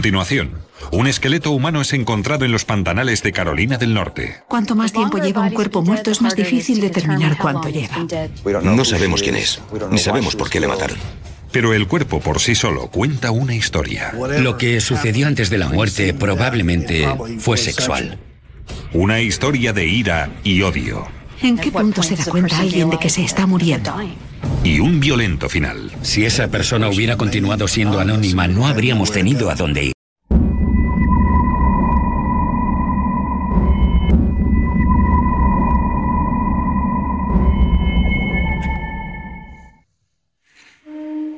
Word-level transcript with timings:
continuación, 0.00 0.52
un 0.92 1.06
esqueleto 1.08 1.50
humano 1.50 1.82
es 1.82 1.92
encontrado 1.92 2.46
en 2.46 2.52
los 2.52 2.64
pantanales 2.64 3.22
de 3.22 3.32
Carolina 3.32 3.76
del 3.76 3.92
Norte. 3.92 4.38
Cuanto 4.48 4.74
más 4.74 4.94
tiempo 4.94 5.18
lleva 5.18 5.42
un 5.42 5.50
cuerpo 5.50 5.82
muerto, 5.82 6.10
es 6.10 6.22
más 6.22 6.34
difícil 6.34 6.80
determinar 6.80 7.36
cuánto 7.36 7.68
lleva. 7.68 8.06
No 8.62 8.82
sabemos 8.86 9.20
quién 9.20 9.36
es, 9.36 9.60
ni 9.90 9.98
sabemos 9.98 10.36
por 10.36 10.48
qué 10.48 10.58
le 10.58 10.68
mataron. 10.68 10.96
Pero 11.52 11.74
el 11.74 11.86
cuerpo 11.86 12.20
por 12.20 12.40
sí 12.40 12.54
solo 12.54 12.86
cuenta 12.86 13.30
una 13.30 13.54
historia. 13.54 14.14
Lo 14.38 14.56
que 14.56 14.80
sucedió 14.80 15.26
antes 15.26 15.50
de 15.50 15.58
la 15.58 15.68
muerte 15.68 16.14
probablemente 16.14 17.06
fue 17.38 17.58
sexual. 17.58 18.18
Una 18.94 19.20
historia 19.20 19.74
de 19.74 19.86
ira 19.86 20.30
y 20.42 20.62
odio. 20.62 21.08
¿En 21.42 21.58
qué 21.58 21.70
punto 21.70 22.02
se 22.02 22.16
da 22.16 22.24
cuenta 22.24 22.58
alguien 22.58 22.88
de 22.88 22.98
que 22.98 23.10
se 23.10 23.22
está 23.22 23.46
muriendo? 23.46 23.94
Y 24.62 24.78
un 24.78 25.00
violento 25.00 25.48
final. 25.48 25.90
Si 26.02 26.26
esa 26.26 26.48
persona 26.48 26.88
hubiera 26.88 27.16
continuado 27.16 27.66
siendo 27.66 27.98
anónima, 27.98 28.46
no 28.46 28.66
habríamos 28.66 29.10
tenido 29.10 29.50
a 29.50 29.54
dónde 29.54 29.84
ir. 29.84 29.92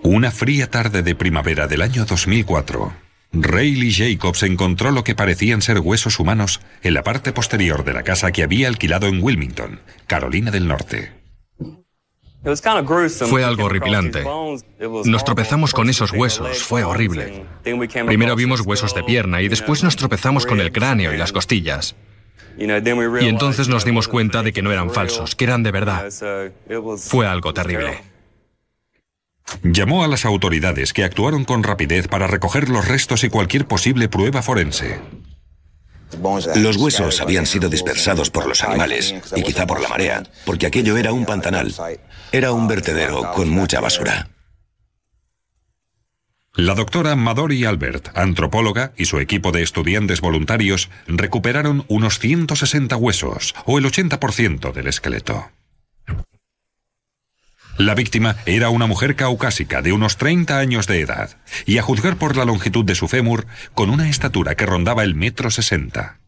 Una 0.05 0.33
fría 0.33 0.69
tarde 0.69 1.03
de 1.03 1.15
primavera 1.15 1.69
del 1.69 1.81
año 1.81 2.05
2004, 2.05 2.93
Rayleigh 3.33 3.93
Jacobs 3.93 4.43
encontró 4.43 4.91
lo 4.91 5.05
que 5.05 5.15
parecían 5.15 5.63
ser 5.63 5.79
huesos 5.79 6.19
humanos 6.19 6.61
en 6.83 6.95
la 6.95 7.03
parte 7.03 7.33
posterior 7.33 7.85
de 7.85 7.95
la 7.95 8.03
casa 8.03 8.33
que 8.33 8.43
había 8.43 8.69
alquilado 8.69 9.07
en 9.07 9.23
Wilmington, 9.23 9.81
Carolina 10.07 10.51
del 10.51 10.69
Norte. 10.69 11.22
Fue 13.29 13.45
algo 13.45 13.65
horripilante. 13.65 14.25
Nos 15.05 15.25
tropezamos 15.25 15.73
con 15.73 15.89
esos 15.89 16.13
huesos, 16.13 16.63
fue 16.63 16.83
horrible. 16.83 17.45
Primero 18.07 18.35
vimos 18.35 18.61
huesos 18.63 18.95
de 18.95 19.05
pierna 19.05 19.41
y 19.43 19.49
después 19.49 19.85
nos 19.85 19.97
tropezamos 19.97 20.47
con 20.47 20.61
el 20.61 20.73
cráneo 20.73 21.13
y 21.15 21.17
las 21.17 21.33
costillas. 21.33 21.95
Y 22.59 23.27
entonces 23.27 23.69
nos 23.69 23.85
dimos 23.85 24.09
cuenta 24.09 24.43
de 24.43 24.53
que 24.53 24.63
no 24.63 24.73
eran 24.73 24.91
falsos, 24.91 25.37
que 25.37 25.45
eran 25.45 25.63
de 25.63 25.71
verdad. 25.71 26.09
Fue 26.99 27.27
algo 27.27 27.55
terrible. 27.55 28.03
Llamó 29.63 30.05
a 30.05 30.09
las 30.09 30.25
autoridades 30.25 30.93
que 30.93 31.05
actuaron 31.05 31.45
con 31.45 31.63
rapidez 31.63 32.09
para 32.09 32.27
recoger 32.27 32.69
los 32.69 32.89
restos 32.89 33.25
y 33.25 33.29
cualquier 33.29 33.67
posible 33.67 34.09
prueba 34.09 34.43
forense. 34.43 35.01
Los 36.57 36.77
huesos 36.77 37.21
habían 37.21 37.47
sido 37.47 37.69
dispersados 37.69 38.31
por 38.31 38.47
los 38.47 38.63
animales 38.63 39.15
y 39.35 39.43
quizá 39.43 39.67
por 39.67 39.81
la 39.81 39.89
marea, 39.89 40.23
porque 40.45 40.67
aquello 40.67 40.97
era 40.97 41.13
un 41.13 41.25
pantanal. 41.25 41.75
Era 42.33 42.53
un 42.53 42.69
vertedero 42.69 43.33
con 43.33 43.49
mucha 43.49 43.81
basura. 43.81 44.29
La 46.55 46.75
doctora 46.75 47.17
Madori 47.17 47.65
Albert, 47.65 48.11
antropóloga, 48.15 48.93
y 48.99 49.07
su 49.07 49.21
equipo 49.21 49.53
de 49.53 49.63
estudiantes 49.63 50.21
voluntarios 50.21 50.91
recuperaron 51.07 51.87
unos 51.89 52.19
160 52.19 52.95
huesos, 52.97 53.55
o 53.65 53.79
el 53.79 53.87
80% 53.87 54.73
del 54.73 54.87
esqueleto. 54.87 55.51
La 57.79 57.95
víctima 57.95 58.37
era 58.45 58.71
una 58.71 58.87
mujer 58.87 59.17
caucásica 59.17 59.83
de 59.83 59.93
unos 59.93 60.17
30 60.17 60.59
años 60.59 60.87
de 60.87 61.01
edad, 61.01 61.39
y 61.65 61.79
a 61.79 61.83
juzgar 61.83 62.17
por 62.17 62.37
la 62.37 62.45
longitud 62.45 62.85
de 62.85 62.95
su 62.95 63.09
fémur, 63.09 63.47
con 63.75 63.91
una 63.91 64.09
estatura 64.09 64.55
que 64.55 64.67
rondaba 64.67 65.03
el 65.03 65.15
metro 65.15 65.51
sesenta. 65.51 66.19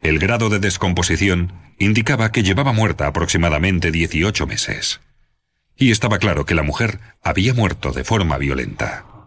El 0.00 0.18
grado 0.18 0.48
de 0.48 0.58
descomposición 0.58 1.52
indicaba 1.78 2.30
que 2.32 2.42
llevaba 2.42 2.72
muerta 2.72 3.06
aproximadamente 3.06 3.90
18 3.90 4.46
meses. 4.46 5.00
Y 5.76 5.90
estaba 5.92 6.18
claro 6.18 6.44
que 6.44 6.54
la 6.54 6.62
mujer 6.62 7.00
había 7.22 7.54
muerto 7.54 7.92
de 7.92 8.04
forma 8.04 8.38
violenta. 8.38 9.17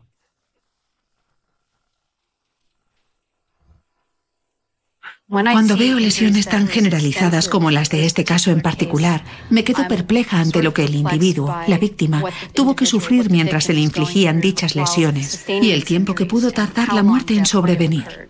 Cuando 5.31 5.77
veo 5.77 5.97
lesiones 5.97 6.45
tan 6.45 6.67
generalizadas 6.67 7.47
como 7.47 7.71
las 7.71 7.89
de 7.89 8.05
este 8.05 8.25
caso 8.25 8.51
en 8.51 8.59
particular, 8.59 9.23
me 9.49 9.63
quedo 9.63 9.87
perpleja 9.87 10.41
ante 10.41 10.61
lo 10.61 10.73
que 10.73 10.83
el 10.83 10.93
individuo, 10.93 11.55
la 11.67 11.77
víctima, 11.77 12.21
tuvo 12.53 12.75
que 12.75 12.85
sufrir 12.85 13.31
mientras 13.31 13.63
se 13.63 13.73
le 13.73 13.79
infligían 13.79 14.41
dichas 14.41 14.75
lesiones 14.75 15.45
y 15.47 15.71
el 15.71 15.85
tiempo 15.85 16.15
que 16.15 16.25
pudo 16.25 16.51
tardar 16.51 16.91
la 16.91 17.01
muerte 17.01 17.33
en 17.35 17.45
sobrevenir. 17.45 18.29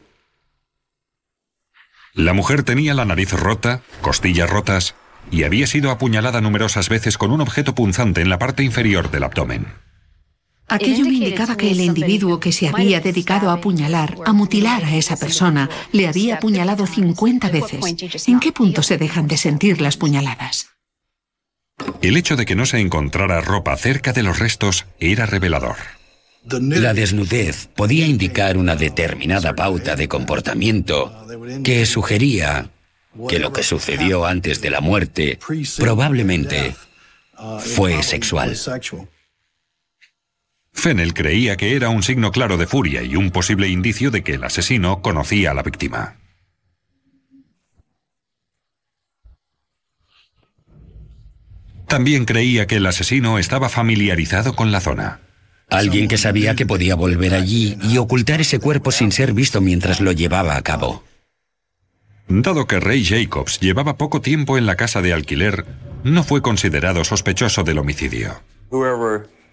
La 2.13 2.34
mujer 2.34 2.62
tenía 2.62 2.94
la 2.94 3.06
nariz 3.06 3.33
rota, 3.33 3.81
costillas 4.01 4.47
rotas 4.47 4.94
y 5.31 5.41
había 5.41 5.66
sido 5.66 5.89
apuñalada 5.89 6.39
numerosas 6.39 6.88
veces 6.88 7.18
con 7.18 7.31
un 7.31 7.41
objeto 7.41 7.73
punzante 7.73 8.22
en 8.22 8.29
la 8.29 8.38
parte 8.38 8.62
inferior 8.62 9.09
del 9.09 9.23
abdomen. 9.23 9.66
Aquello 10.68 11.06
me 11.06 11.14
indicaba 11.14 11.58
que 11.58 11.72
el 11.72 11.82
individuo 11.82 12.40
que 12.40 12.52
se 12.52 12.68
había 12.70 13.02
dedicado 13.02 13.50
a 13.50 13.54
apuñalar, 13.54 14.18
a 14.26 14.32
mutilar 14.32 14.86
a 14.86 14.96
esa 14.96 15.18
persona, 15.18 15.70
le 15.92 16.08
había 16.08 16.36
apuñalado 16.36 16.88
50 16.88 17.50
veces. 17.50 18.28
¿En 18.28 18.40
qué 18.40 18.52
punto 18.52 18.82
se 18.82 18.98
dejan 18.98 19.28
de 19.28 19.38
sentir 19.38 19.82
las 19.82 19.98
puñaladas? 19.98 20.68
El 22.02 22.16
hecho 22.16 22.36
de 22.36 22.46
que 22.46 22.56
no 22.56 22.66
se 22.66 22.80
encontrara 22.80 23.42
ropa 23.42 23.76
cerca 23.76 24.14
de 24.14 24.24
los 24.24 24.40
restos 24.40 24.86
era 25.00 25.26
revelador. 25.26 25.76
La 26.44 26.94
desnudez 26.94 27.68
podía 27.76 28.08
indicar 28.08 28.58
una 28.58 28.76
determinada 28.76 29.54
pauta 29.56 29.96
de 29.96 30.08
comportamiento 30.08 31.14
que 31.64 31.86
sugería 31.86 32.72
que 33.28 33.40
lo 33.40 33.52
que 33.52 33.64
sucedió 33.64 34.26
antes 34.26 34.62
de 34.62 34.70
la 34.72 34.82
muerte 34.82 35.38
probablemente 35.78 36.76
fue 37.60 38.02
sexual. 38.02 38.58
Fennel 40.74 41.14
creía 41.14 41.58
que 41.58 41.76
era 41.76 41.90
un 41.90 42.04
signo 42.04 42.32
claro 42.32 42.58
de 42.58 42.68
furia 42.68 43.04
y 43.04 43.16
un 43.16 43.32
posible 43.32 43.68
indicio 43.68 44.09
de 44.09 44.24
que 44.24 44.34
el 44.34 44.44
asesino 44.44 45.02
conocía 45.02 45.52
a 45.52 45.54
la 45.54 45.64
víctima. 45.64 46.18
También 51.88 52.24
creía 52.24 52.68
que 52.68 52.78
el 52.78 52.86
asesino 52.86 53.38
estaba 53.38 53.68
familiarizado 53.68 54.56
con 54.56 54.72
la 54.72 54.80
zona. 54.80 55.20
Alguien 55.70 56.08
que 56.08 56.18
sabía 56.18 56.56
que 56.56 56.66
podía 56.66 56.96
volver 56.96 57.34
allí 57.34 57.78
y 57.84 57.98
ocultar 57.98 58.40
ese 58.42 58.60
cuerpo 58.60 58.92
sin 58.92 59.12
ser 59.12 59.34
visto 59.34 59.62
mientras 59.62 60.00
lo 60.00 60.14
llevaba 60.14 60.56
a 60.56 60.62
cabo. 60.62 61.04
Dado 62.28 62.66
que 62.66 62.80
Ray 62.80 63.04
Jacobs 63.04 63.60
llevaba 63.60 63.98
poco 63.98 64.22
tiempo 64.22 64.58
en 64.58 64.66
la 64.66 64.76
casa 64.76 65.02
de 65.02 65.12
alquiler, 65.12 65.66
no 66.06 66.24
fue 66.24 66.42
considerado 66.42 67.04
sospechoso 67.04 67.64
del 67.64 67.80
homicidio. 67.80 68.42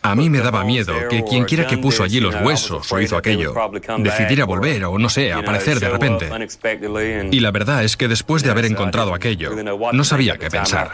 A 0.02 0.14
mí 0.14 0.30
me 0.30 0.38
daba 0.38 0.64
miedo 0.64 0.94
que 1.10 1.24
quien 1.24 1.44
quiera 1.44 1.66
que 1.66 1.78
puso 1.78 2.02
allí 2.02 2.20
los 2.20 2.34
huesos 2.36 2.90
o 2.92 3.00
hizo 3.00 3.16
aquello 3.16 3.54
decidiera 3.98 4.44
volver 4.44 4.84
o 4.84 4.98
no 4.98 5.08
sé, 5.08 5.32
aparecer 5.32 5.80
de 5.80 5.88
repente. 5.88 6.30
Y 7.30 7.40
la 7.40 7.50
verdad 7.50 7.84
es 7.84 7.96
que 7.96 8.08
después 8.08 8.42
de 8.42 8.50
haber 8.50 8.66
encontrado 8.66 9.14
aquello, 9.14 9.52
no 9.92 10.04
sabía 10.04 10.36
qué 10.38 10.50
pensar. 10.50 10.92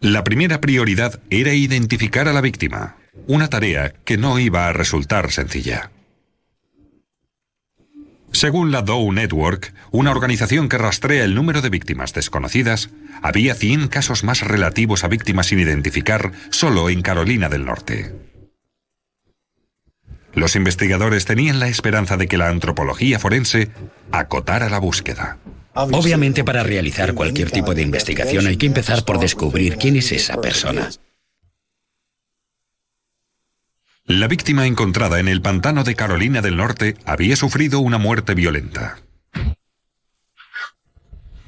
La 0.00 0.24
primera 0.24 0.60
prioridad 0.60 1.20
era 1.30 1.54
identificar 1.54 2.26
a 2.26 2.32
la 2.32 2.40
víctima, 2.40 2.96
una 3.28 3.48
tarea 3.48 3.92
que 4.04 4.16
no 4.16 4.40
iba 4.40 4.66
a 4.66 4.72
resultar 4.72 5.30
sencilla. 5.30 5.92
Según 8.32 8.72
la 8.72 8.82
Dow 8.82 9.12
Network, 9.12 9.74
una 9.90 10.10
organización 10.10 10.68
que 10.68 10.78
rastrea 10.78 11.24
el 11.24 11.34
número 11.34 11.60
de 11.60 11.68
víctimas 11.68 12.12
desconocidas, 12.14 12.90
había 13.22 13.54
100 13.54 13.88
casos 13.88 14.24
más 14.24 14.40
relativos 14.40 15.04
a 15.04 15.08
víctimas 15.08 15.46
sin 15.46 15.60
identificar 15.60 16.32
solo 16.50 16.88
en 16.90 17.02
Carolina 17.02 17.48
del 17.48 17.64
Norte. 17.64 18.14
Los 20.34 20.56
investigadores 20.56 21.26
tenían 21.26 21.60
la 21.60 21.68
esperanza 21.68 22.16
de 22.16 22.26
que 22.26 22.38
la 22.38 22.48
antropología 22.48 23.18
forense 23.18 23.68
acotara 24.10 24.70
la 24.70 24.78
búsqueda. 24.78 25.38
Obviamente 25.74 26.42
para 26.42 26.62
realizar 26.62 27.14
cualquier 27.14 27.50
tipo 27.50 27.74
de 27.74 27.82
investigación 27.82 28.46
hay 28.46 28.56
que 28.56 28.66
empezar 28.66 29.04
por 29.04 29.18
descubrir 29.18 29.76
quién 29.76 29.96
es 29.96 30.10
esa 30.10 30.40
persona. 30.40 30.90
La 34.04 34.26
víctima 34.26 34.66
encontrada 34.66 35.20
en 35.20 35.28
el 35.28 35.40
pantano 35.42 35.84
de 35.84 35.94
Carolina 35.94 36.40
del 36.40 36.56
Norte 36.56 36.96
había 37.06 37.36
sufrido 37.36 37.78
una 37.78 37.98
muerte 37.98 38.34
violenta. 38.34 38.98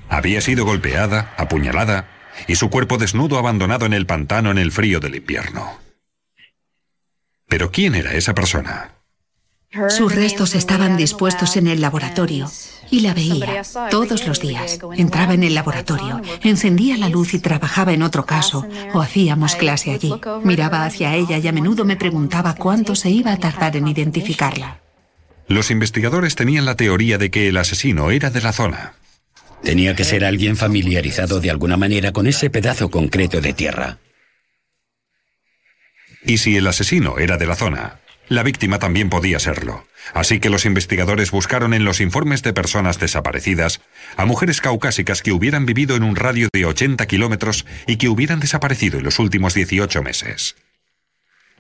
Había 0.09 0.41
sido 0.41 0.65
golpeada, 0.65 1.35
apuñalada 1.37 2.09
y 2.47 2.55
su 2.55 2.71
cuerpo 2.71 2.97
desnudo 2.97 3.39
abandonado 3.39 3.87
en 3.87 3.93
el 3.93 4.07
pantano 4.07 4.53
en 4.53 4.59
el 4.59 4.71
frío 4.71 5.01
del 5.01 5.17
invierno. 5.17 5.81
Pero 7.49 7.73
¿quién 7.73 7.97
era 7.97 8.15
esa 8.15 8.35
persona? 8.35 8.93
Sus 9.89 10.15
restos 10.15 10.55
estaban 10.55 10.97
dispuestos 10.97 11.57
en 11.57 11.67
el 11.67 11.81
laboratorio 11.81 12.49
y 12.91 13.01
la 13.01 13.15
veía 13.15 13.63
todos 13.91 14.27
los 14.27 14.41
días. 14.41 14.79
Entraba 14.97 15.35
en 15.35 15.43
el 15.43 15.55
laboratorio, 15.55 16.21
encendía 16.43 16.97
la 16.97 17.09
luz 17.09 17.35
y 17.35 17.39
trabajaba 17.39 17.93
en 17.93 18.03
otro 18.03 18.27
caso 18.27 18.67
o 18.93 19.01
hacíamos 19.01 19.57
clase 19.57 19.93
allí. 19.93 20.15
Miraba 20.43 20.85
hacia 20.85 21.15
ella 21.15 21.39
y 21.39 21.49
a 21.49 21.53
menudo 21.53 21.85
me 21.85 21.97
preguntaba 21.97 22.55
cuánto 22.55 22.95
se 22.95 23.11
iba 23.11 23.33
a 23.33 23.39
tardar 23.39 23.77
en 23.77 23.89
identificarla. 23.89 24.81
Los 25.49 25.71
investigadores 25.71 26.37
tenían 26.37 26.65
la 26.65 26.77
teoría 26.77 27.19
de 27.19 27.31
que 27.31 27.49
el 27.49 27.57
asesino 27.57 28.11
era 28.11 28.31
de 28.31 28.41
la 28.41 28.53
zona. 28.53 28.95
Tenía 29.63 29.95
que 29.95 30.05
ser 30.05 30.25
alguien 30.25 30.57
familiarizado 30.57 31.41
de 31.41 31.51
alguna 31.51 31.77
manera 31.77 32.13
con 32.13 32.27
ese 32.27 32.51
pedazo 32.51 32.91
concreto 32.91 33.41
de 33.41 33.53
tierra. 33.53 33.99
Y 36.27 36.39
si 36.39 36.57
el 36.57 36.67
asesino 36.67 37.19
era 37.19 37.37
de 37.37 37.47
la 37.47 37.57
zona, 37.57 38.01
La 38.29 38.43
víctima 38.43 38.79
también 38.79 39.11
podía 39.11 39.39
serlo, 39.39 39.87
así 40.15 40.41
que 40.41 40.49
los 40.49 40.65
investigadores 40.65 41.31
buscaron 41.31 41.75
en 41.75 41.85
los 41.85 42.01
informes 42.01 42.43
de 42.43 42.55
personas 42.55 42.99
desaparecidas 42.99 43.83
a 44.17 44.25
mujeres 44.25 44.63
caucásicas 44.63 45.21
que 45.21 45.33
hubieran 45.33 45.67
vivido 45.67 45.95
en 45.95 46.03
un 46.03 46.17
radio 46.17 46.49
de 46.53 46.65
80 46.65 47.07
kilómetros 47.07 47.67
y 47.87 47.97
que 47.97 48.09
hubieran 48.09 48.41
desaparecido 48.41 48.99
en 48.99 49.05
los 49.05 49.19
últimos 49.19 49.53
18 49.53 50.03
meses. 50.03 50.57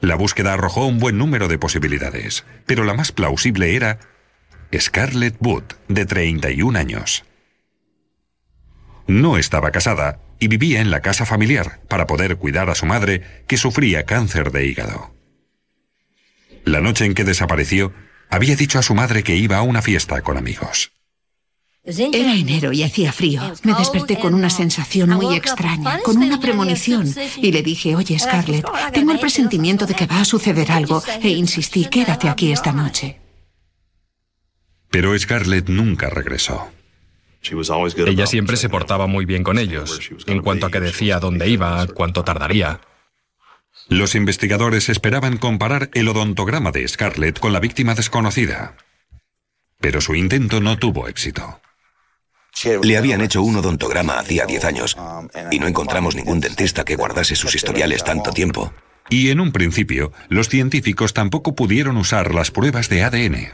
La 0.00 0.16
búsqueda 0.16 0.54
arrojó 0.54 0.86
un 0.86 0.98
buen 0.98 1.18
número 1.18 1.48
de 1.48 1.58
posibilidades, 1.58 2.44
pero 2.66 2.84
la 2.84 2.94
más 2.94 3.12
plausible 3.12 3.76
era 3.76 3.98
Scarlett 4.78 5.36
Wood, 5.40 5.64
de 5.88 6.06
31 6.06 6.78
años. 6.78 7.24
No 9.06 9.36
estaba 9.36 9.70
casada 9.70 10.18
y 10.38 10.48
vivía 10.48 10.80
en 10.80 10.90
la 10.90 11.00
casa 11.00 11.26
familiar 11.26 11.80
para 11.88 12.06
poder 12.06 12.36
cuidar 12.36 12.70
a 12.70 12.74
su 12.74 12.86
madre 12.86 13.22
que 13.46 13.58
sufría 13.58 14.04
cáncer 14.04 14.50
de 14.50 14.66
hígado. 14.66 15.13
La 16.64 16.80
noche 16.80 17.04
en 17.04 17.14
que 17.14 17.24
desapareció, 17.24 17.92
había 18.30 18.56
dicho 18.56 18.78
a 18.78 18.82
su 18.82 18.94
madre 18.94 19.22
que 19.22 19.36
iba 19.36 19.58
a 19.58 19.62
una 19.62 19.82
fiesta 19.82 20.22
con 20.22 20.36
amigos. 20.36 20.92
Era 21.84 22.34
enero 22.34 22.72
y 22.72 22.82
hacía 22.82 23.12
frío. 23.12 23.42
Me 23.62 23.74
desperté 23.74 24.18
con 24.18 24.32
una 24.32 24.48
sensación 24.48 25.10
muy 25.10 25.36
extraña, 25.36 25.98
con 25.98 26.16
una 26.16 26.40
premonición, 26.40 27.14
y 27.36 27.52
le 27.52 27.62
dije, 27.62 27.94
oye 27.94 28.18
Scarlett, 28.18 28.66
tengo 28.92 29.12
el 29.12 29.20
presentimiento 29.20 29.84
de 29.84 29.94
que 29.94 30.06
va 30.06 30.20
a 30.20 30.24
suceder 30.24 30.72
algo, 30.72 31.02
e 31.22 31.28
insistí, 31.28 31.84
quédate 31.84 32.28
aquí 32.28 32.52
esta 32.52 32.72
noche. 32.72 33.20
Pero 34.90 35.18
Scarlett 35.18 35.68
nunca 35.68 36.08
regresó. 36.08 36.70
Ella 38.06 38.26
siempre 38.26 38.56
se 38.56 38.70
portaba 38.70 39.06
muy 39.06 39.26
bien 39.26 39.42
con 39.42 39.58
ellos, 39.58 40.00
en 40.26 40.40
cuanto 40.40 40.66
a 40.66 40.70
que 40.70 40.80
decía 40.80 41.20
dónde 41.20 41.50
iba, 41.50 41.86
cuánto 41.88 42.24
tardaría. 42.24 42.80
Los 43.88 44.14
investigadores 44.14 44.88
esperaban 44.88 45.36
comparar 45.36 45.90
el 45.94 46.08
odontograma 46.08 46.72
de 46.72 46.86
Scarlett 46.88 47.38
con 47.38 47.52
la 47.52 47.60
víctima 47.60 47.94
desconocida. 47.94 48.76
Pero 49.80 50.00
su 50.00 50.14
intento 50.14 50.60
no 50.60 50.78
tuvo 50.78 51.08
éxito. 51.08 51.60
Le 52.82 52.96
habían 52.96 53.20
hecho 53.20 53.42
un 53.42 53.56
odontograma 53.56 54.18
hacía 54.18 54.46
10 54.46 54.64
años 54.64 54.96
y 55.50 55.58
no 55.58 55.66
encontramos 55.66 56.14
ningún 56.14 56.40
dentista 56.40 56.84
que 56.84 56.96
guardase 56.96 57.36
sus 57.36 57.54
historiales 57.54 58.04
tanto 58.04 58.30
tiempo. 58.30 58.72
Y 59.10 59.30
en 59.30 59.40
un 59.40 59.52
principio, 59.52 60.12
los 60.28 60.48
científicos 60.48 61.12
tampoco 61.12 61.54
pudieron 61.54 61.96
usar 61.96 62.34
las 62.34 62.50
pruebas 62.50 62.88
de 62.88 63.02
ADN. 63.02 63.48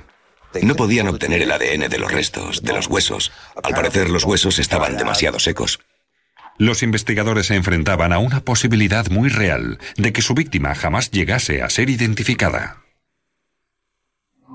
No 0.62 0.74
podían 0.74 1.08
obtener 1.08 1.42
el 1.42 1.50
ADN 1.50 1.88
de 1.88 1.98
los 1.98 2.12
restos, 2.12 2.62
de 2.62 2.72
los 2.72 2.88
huesos. 2.88 3.32
Al 3.62 3.74
parecer 3.74 4.10
los 4.10 4.24
huesos 4.24 4.58
estaban 4.58 4.96
demasiado 4.96 5.38
secos. 5.38 5.80
Los 6.60 6.82
investigadores 6.82 7.46
se 7.46 7.54
enfrentaban 7.54 8.12
a 8.12 8.18
una 8.18 8.42
posibilidad 8.42 9.08
muy 9.08 9.30
real 9.30 9.78
de 9.96 10.12
que 10.12 10.20
su 10.20 10.34
víctima 10.34 10.74
jamás 10.74 11.10
llegase 11.10 11.62
a 11.62 11.70
ser 11.70 11.88
identificada. 11.88 12.82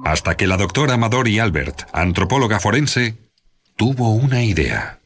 Hasta 0.04 0.38
que 0.38 0.46
la 0.46 0.58
doctora 0.58 0.94
Amadori 0.94 1.40
Albert, 1.40 1.90
antropóloga 1.94 2.60
forense, 2.60 3.18
tuvo 3.76 4.12
una 4.12 4.44
idea. 4.44 5.00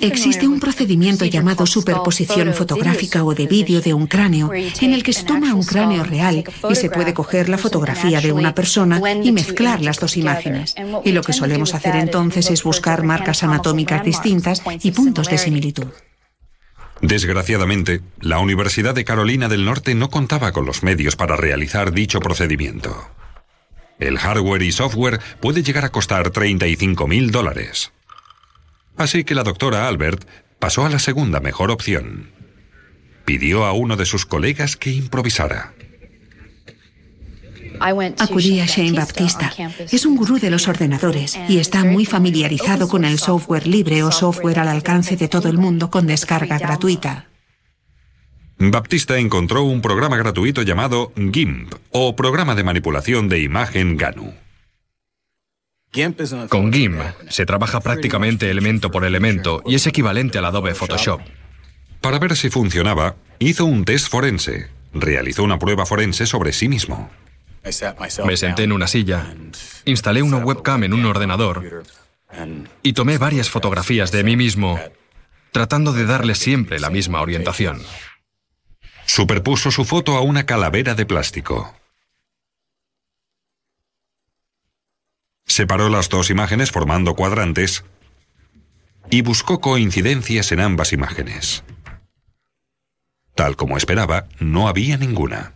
Existe 0.00 0.48
un 0.48 0.58
procedimiento 0.58 1.24
llamado 1.24 1.66
superposición 1.66 2.52
fotográfica 2.52 3.22
o 3.22 3.32
de 3.32 3.46
vídeo 3.46 3.80
de 3.80 3.94
un 3.94 4.08
cráneo, 4.08 4.52
en 4.52 4.92
el 4.92 5.04
que 5.04 5.12
se 5.12 5.24
toma 5.24 5.54
un 5.54 5.62
cráneo 5.62 6.02
real 6.02 6.42
y 6.68 6.74
se 6.74 6.90
puede 6.90 7.14
coger 7.14 7.48
la 7.48 7.58
fotografía 7.58 8.20
de 8.20 8.32
una 8.32 8.56
persona 8.56 9.00
y 9.22 9.30
mezclar 9.30 9.80
las 9.80 10.00
dos 10.00 10.16
imágenes. 10.16 10.74
Y 11.04 11.12
lo 11.12 11.22
que 11.22 11.32
solemos 11.32 11.74
hacer 11.74 11.94
entonces 11.94 12.50
es 12.50 12.64
buscar 12.64 13.04
marcas 13.04 13.44
anatómicas 13.44 14.04
distintas 14.04 14.62
y 14.82 14.90
puntos 14.90 15.28
de 15.28 15.38
similitud. 15.38 15.86
Desgraciadamente, 17.00 18.00
la 18.20 18.40
Universidad 18.40 18.94
de 18.96 19.04
Carolina 19.04 19.48
del 19.48 19.64
Norte 19.64 19.94
no 19.94 20.10
contaba 20.10 20.50
con 20.50 20.66
los 20.66 20.82
medios 20.82 21.14
para 21.14 21.36
realizar 21.36 21.92
dicho 21.92 22.18
procedimiento. 22.18 23.10
El 24.00 24.18
hardware 24.18 24.62
y 24.62 24.72
software 24.72 25.20
puede 25.40 25.62
llegar 25.62 25.84
a 25.84 25.90
costar 25.90 26.30
35 26.30 27.06
mil 27.06 27.30
dólares. 27.30 27.92
Así 28.96 29.24
que 29.24 29.34
la 29.34 29.42
doctora 29.42 29.88
Albert 29.88 30.26
pasó 30.58 30.84
a 30.84 30.88
la 30.88 30.98
segunda 30.98 31.40
mejor 31.40 31.70
opción. 31.70 32.30
Pidió 33.24 33.64
a 33.64 33.72
uno 33.72 33.96
de 33.96 34.06
sus 34.06 34.26
colegas 34.26 34.76
que 34.76 34.90
improvisara. 34.90 35.74
Acudí 38.18 38.60
a 38.60 38.66
Shane 38.66 38.92
Baptista. 38.92 39.52
Es 39.90 40.06
un 40.06 40.16
gurú 40.16 40.38
de 40.38 40.50
los 40.50 40.68
ordenadores 40.68 41.38
y 41.48 41.58
está 41.58 41.84
muy 41.84 42.06
familiarizado 42.06 42.88
con 42.88 43.04
el 43.04 43.18
software 43.18 43.66
libre 43.66 44.04
o 44.04 44.12
software 44.12 44.60
al 44.60 44.68
alcance 44.68 45.16
de 45.16 45.28
todo 45.28 45.48
el 45.48 45.58
mundo 45.58 45.90
con 45.90 46.06
descarga 46.06 46.58
gratuita. 46.58 47.26
Baptista 48.58 49.18
encontró 49.18 49.64
un 49.64 49.80
programa 49.80 50.16
gratuito 50.16 50.62
llamado 50.62 51.12
GIMP 51.16 51.74
o 51.90 52.14
Programa 52.14 52.54
de 52.54 52.62
Manipulación 52.62 53.28
de 53.28 53.40
Imagen 53.40 53.96
GANU. 53.96 54.32
Con 56.48 56.72
GIMP 56.72 57.00
se 57.28 57.44
trabaja 57.44 57.80
prácticamente 57.80 58.50
elemento 58.50 58.90
por 58.90 59.04
elemento 59.04 59.62
y 59.66 59.74
es 59.74 59.86
equivalente 59.86 60.38
al 60.38 60.46
Adobe 60.46 60.74
Photoshop. 60.74 61.20
Para 62.00 62.18
ver 62.18 62.34
si 62.34 62.48
funcionaba, 62.48 63.16
hizo 63.38 63.66
un 63.66 63.84
test 63.84 64.08
forense. 64.08 64.68
Realizó 64.94 65.42
una 65.44 65.58
prueba 65.58 65.84
forense 65.84 66.24
sobre 66.24 66.54
sí 66.54 66.68
mismo. 66.68 67.10
Me 68.24 68.36
senté 68.36 68.64
en 68.64 68.72
una 68.72 68.86
silla, 68.86 69.34
instalé 69.84 70.22
una 70.22 70.38
webcam 70.38 70.82
en 70.82 70.94
un 70.94 71.04
ordenador 71.04 71.84
y 72.82 72.94
tomé 72.94 73.18
varias 73.18 73.50
fotografías 73.50 74.10
de 74.10 74.24
mí 74.24 74.36
mismo, 74.36 74.80
tratando 75.52 75.92
de 75.92 76.06
darle 76.06 76.34
siempre 76.34 76.80
la 76.80 76.88
misma 76.88 77.20
orientación. 77.20 77.82
Superpuso 79.04 79.70
su 79.70 79.84
foto 79.84 80.16
a 80.16 80.22
una 80.22 80.46
calavera 80.46 80.94
de 80.94 81.04
plástico. 81.04 81.74
Separó 85.52 85.90
las 85.90 86.08
dos 86.08 86.30
imágenes 86.30 86.70
formando 86.70 87.14
cuadrantes 87.14 87.84
y 89.10 89.20
buscó 89.20 89.60
coincidencias 89.60 90.50
en 90.50 90.60
ambas 90.60 90.94
imágenes. 90.94 91.62
Tal 93.34 93.54
como 93.56 93.76
esperaba, 93.76 94.28
no 94.40 94.66
había 94.66 94.96
ninguna. 94.96 95.52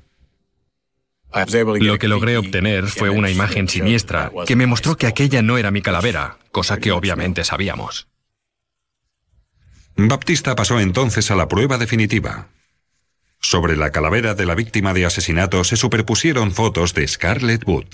Lo 1.80 1.98
que 1.98 2.08
logré 2.08 2.36
obtener 2.36 2.88
fue 2.88 3.08
una 3.08 3.30
imagen 3.30 3.70
siniestra 3.70 4.30
que 4.46 4.54
me 4.54 4.66
mostró 4.66 4.98
que 4.98 5.06
aquella 5.06 5.40
no 5.40 5.56
era 5.56 5.70
mi 5.70 5.80
calavera, 5.80 6.36
cosa 6.52 6.76
que 6.76 6.92
obviamente 6.92 7.42
sabíamos. 7.42 8.06
Baptista 9.96 10.54
pasó 10.56 10.78
entonces 10.78 11.30
a 11.30 11.36
la 11.36 11.48
prueba 11.48 11.78
definitiva. 11.78 12.48
Sobre 13.40 13.78
la 13.78 13.92
calavera 13.92 14.34
de 14.34 14.44
la 14.44 14.54
víctima 14.54 14.92
de 14.92 15.06
asesinato 15.06 15.64
se 15.64 15.76
superpusieron 15.76 16.52
fotos 16.52 16.92
de 16.92 17.08
Scarlett 17.08 17.66
Wood. 17.66 17.86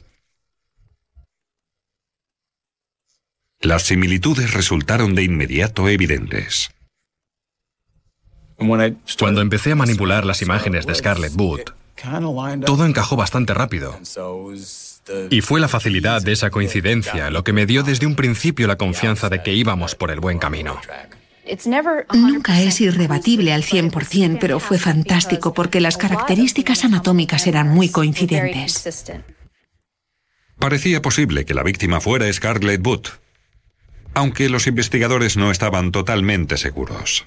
Las 3.62 3.84
similitudes 3.84 4.54
resultaron 4.54 5.14
de 5.14 5.22
inmediato 5.22 5.88
evidentes. 5.88 6.70
Cuando 8.56 9.40
empecé 9.40 9.72
a 9.72 9.76
manipular 9.76 10.24
las 10.24 10.42
imágenes 10.42 10.86
de 10.86 10.94
Scarlett 10.94 11.32
Wood, 11.36 11.60
todo 12.66 12.86
encajó 12.86 13.16
bastante 13.16 13.54
rápido. 13.54 13.98
Y 15.30 15.40
fue 15.40 15.60
la 15.60 15.68
facilidad 15.68 16.22
de 16.22 16.32
esa 16.32 16.50
coincidencia 16.50 17.30
lo 17.30 17.44
que 17.44 17.52
me 17.52 17.66
dio 17.66 17.82
desde 17.82 18.06
un 18.06 18.16
principio 18.16 18.66
la 18.66 18.76
confianza 18.76 19.28
de 19.28 19.42
que 19.42 19.52
íbamos 19.52 19.94
por 19.94 20.10
el 20.10 20.20
buen 20.20 20.38
camino. 20.38 20.80
Nunca 22.12 22.60
es 22.62 22.80
irrebatible 22.80 23.52
al 23.52 23.62
100%, 23.62 24.38
pero 24.40 24.60
fue 24.60 24.78
fantástico 24.78 25.54
porque 25.54 25.80
las 25.80 25.96
características 25.96 26.84
anatómicas 26.84 27.46
eran 27.46 27.68
muy 27.68 27.90
coincidentes. 27.90 29.12
Parecía 30.58 31.02
posible 31.02 31.44
que 31.44 31.54
la 31.54 31.64
víctima 31.64 32.00
fuera 32.00 32.32
Scarlett 32.32 32.86
Wood, 32.86 33.08
aunque 34.14 34.48
los 34.48 34.66
investigadores 34.66 35.36
no 35.36 35.50
estaban 35.50 35.92
totalmente 35.92 36.56
seguros. 36.56 37.26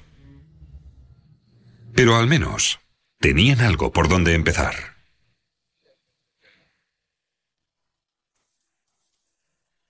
Pero 1.93 2.17
al 2.17 2.27
menos 2.27 2.79
tenían 3.19 3.61
algo 3.61 3.91
por 3.91 4.07
donde 4.07 4.33
empezar. 4.33 4.95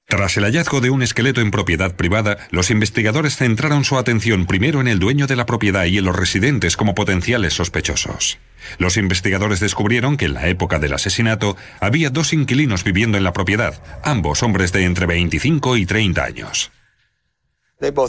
Tras 0.08 0.38
el 0.38 0.44
hallazgo 0.44 0.82
de 0.82 0.92
un 0.92 1.02
esqueleto 1.02 1.42
en 1.42 1.50
propiedad 1.50 1.96
privada, 1.96 2.38
los 2.52 2.70
investigadores 2.70 3.38
centraron 3.38 3.84
su 3.84 3.98
atención 3.98 4.46
primero 4.46 4.80
en 4.80 4.88
el 4.88 5.00
dueño 5.00 5.26
de 5.26 5.36
la 5.36 5.48
propiedad 5.48 5.86
y 5.86 5.98
en 5.98 6.06
los 6.06 6.16
residentes 6.16 6.78
como 6.78 6.94
potenciales 6.94 7.56
sospechosos. 7.56 8.38
Los 8.78 8.98
investigadores 8.98 9.60
descubrieron 9.60 10.16
que 10.16 10.26
en 10.26 10.36
la 10.36 10.48
época 10.48 10.78
del 10.78 10.94
asesinato 10.94 11.58
había 11.82 12.12
dos 12.12 12.34
inquilinos 12.34 12.84
viviendo 12.84 13.18
en 13.18 13.24
la 13.24 13.34
propiedad, 13.34 13.82
ambos 14.04 14.44
hombres 14.44 14.72
de 14.72 14.86
entre 14.86 15.08
25 15.08 15.76
y 15.76 15.88
30 15.88 16.24
años. 16.24 16.72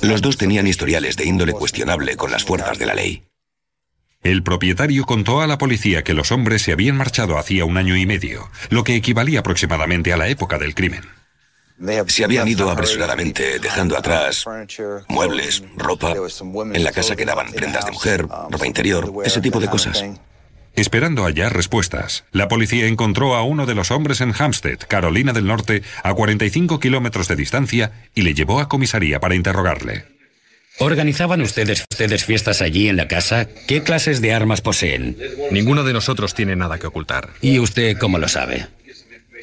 Los 0.03 0.23
dos 0.23 0.37
tenían 0.37 0.67
historiales 0.67 1.17
de 1.17 1.25
índole 1.25 1.53
cuestionable 1.53 2.17
con 2.17 2.31
las 2.31 2.45
fuerzas 2.45 2.79
de 2.79 2.87
la 2.87 2.95
ley. 2.95 3.25
El 4.23 4.43
propietario 4.43 5.05
contó 5.05 5.41
a 5.41 5.47
la 5.47 5.59
policía 5.59 6.03
que 6.03 6.15
los 6.15 6.33
hombres 6.33 6.63
se 6.63 6.73
habían 6.73 6.97
marchado 6.97 7.39
hacía 7.39 7.65
un 7.65 7.77
año 7.77 7.97
y 7.97 8.07
medio, 8.07 8.51
lo 8.71 8.83
que 8.83 8.97
equivalía 8.97 9.41
aproximadamente 9.41 10.13
a 10.13 10.17
la 10.17 10.29
época 10.29 10.59
del 10.59 10.75
crimen. 10.75 11.05
Se 12.07 12.25
habían 12.25 12.49
ido 12.49 12.71
apresuradamente, 12.71 13.59
dejando 13.59 13.97
atrás 13.97 14.45
muebles, 15.09 15.63
ropa. 15.77 16.15
En 16.73 16.85
la 16.85 16.93
casa 16.93 17.15
quedaban 17.17 17.53
prendas 17.53 17.85
de 17.85 17.93
mujer, 17.93 18.23
ropa 18.23 18.67
interior, 18.67 19.13
ese 19.25 19.41
tipo 19.41 19.61
de 19.61 19.69
cosas. 19.69 20.05
Esperando 20.76 21.25
hallar 21.25 21.56
respuestas, 21.56 22.25
la 22.33 22.49
policía 22.49 22.87
encontró 22.87 23.35
a 23.35 23.42
uno 23.42 23.64
de 23.64 23.75
los 23.75 23.90
hombres 23.90 24.21
en 24.21 24.35
Hampstead, 24.38 24.78
Carolina 24.87 25.33
del 25.33 25.47
Norte, 25.47 25.83
a 26.02 26.12
45 26.12 26.78
kilómetros 26.80 27.28
de 27.28 27.37
distancia 27.37 27.92
y 28.14 28.23
le 28.23 28.35
llevó 28.35 28.61
a 28.61 28.68
comisaría 28.68 29.18
para 29.18 29.35
interrogarle. 29.35 30.04
¿Organizaban 30.78 31.40
ustedes, 31.40 31.87
ustedes 31.90 32.26
fiestas 32.26 32.61
allí 32.61 32.90
en 32.90 32.99
la 32.99 33.09
casa? 33.09 33.49
¿Qué 33.66 33.83
clases 33.83 34.21
de 34.21 34.35
armas 34.35 34.61
poseen? 34.61 35.16
Ninguno 35.50 35.83
de 35.83 35.95
nosotros 35.95 36.35
tiene 36.35 36.54
nada 36.54 36.78
que 36.78 36.87
ocultar. 36.87 37.30
¿Y 37.40 37.59
usted 37.59 37.97
cómo 37.97 38.18
lo 38.18 38.28
sabe? 38.28 38.66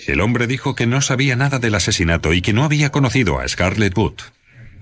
El 0.06 0.22
hombre 0.22 0.46
dijo 0.46 0.76
que 0.76 0.86
no 0.86 1.02
sabía 1.02 1.36
nada 1.36 1.58
del 1.58 1.74
asesinato 1.74 2.34
y 2.34 2.44
que 2.44 2.54
no 2.54 2.64
había 2.64 2.92
conocido 2.92 3.40
a 3.40 3.48
Scarlett 3.48 3.98
Wood. 3.98 4.22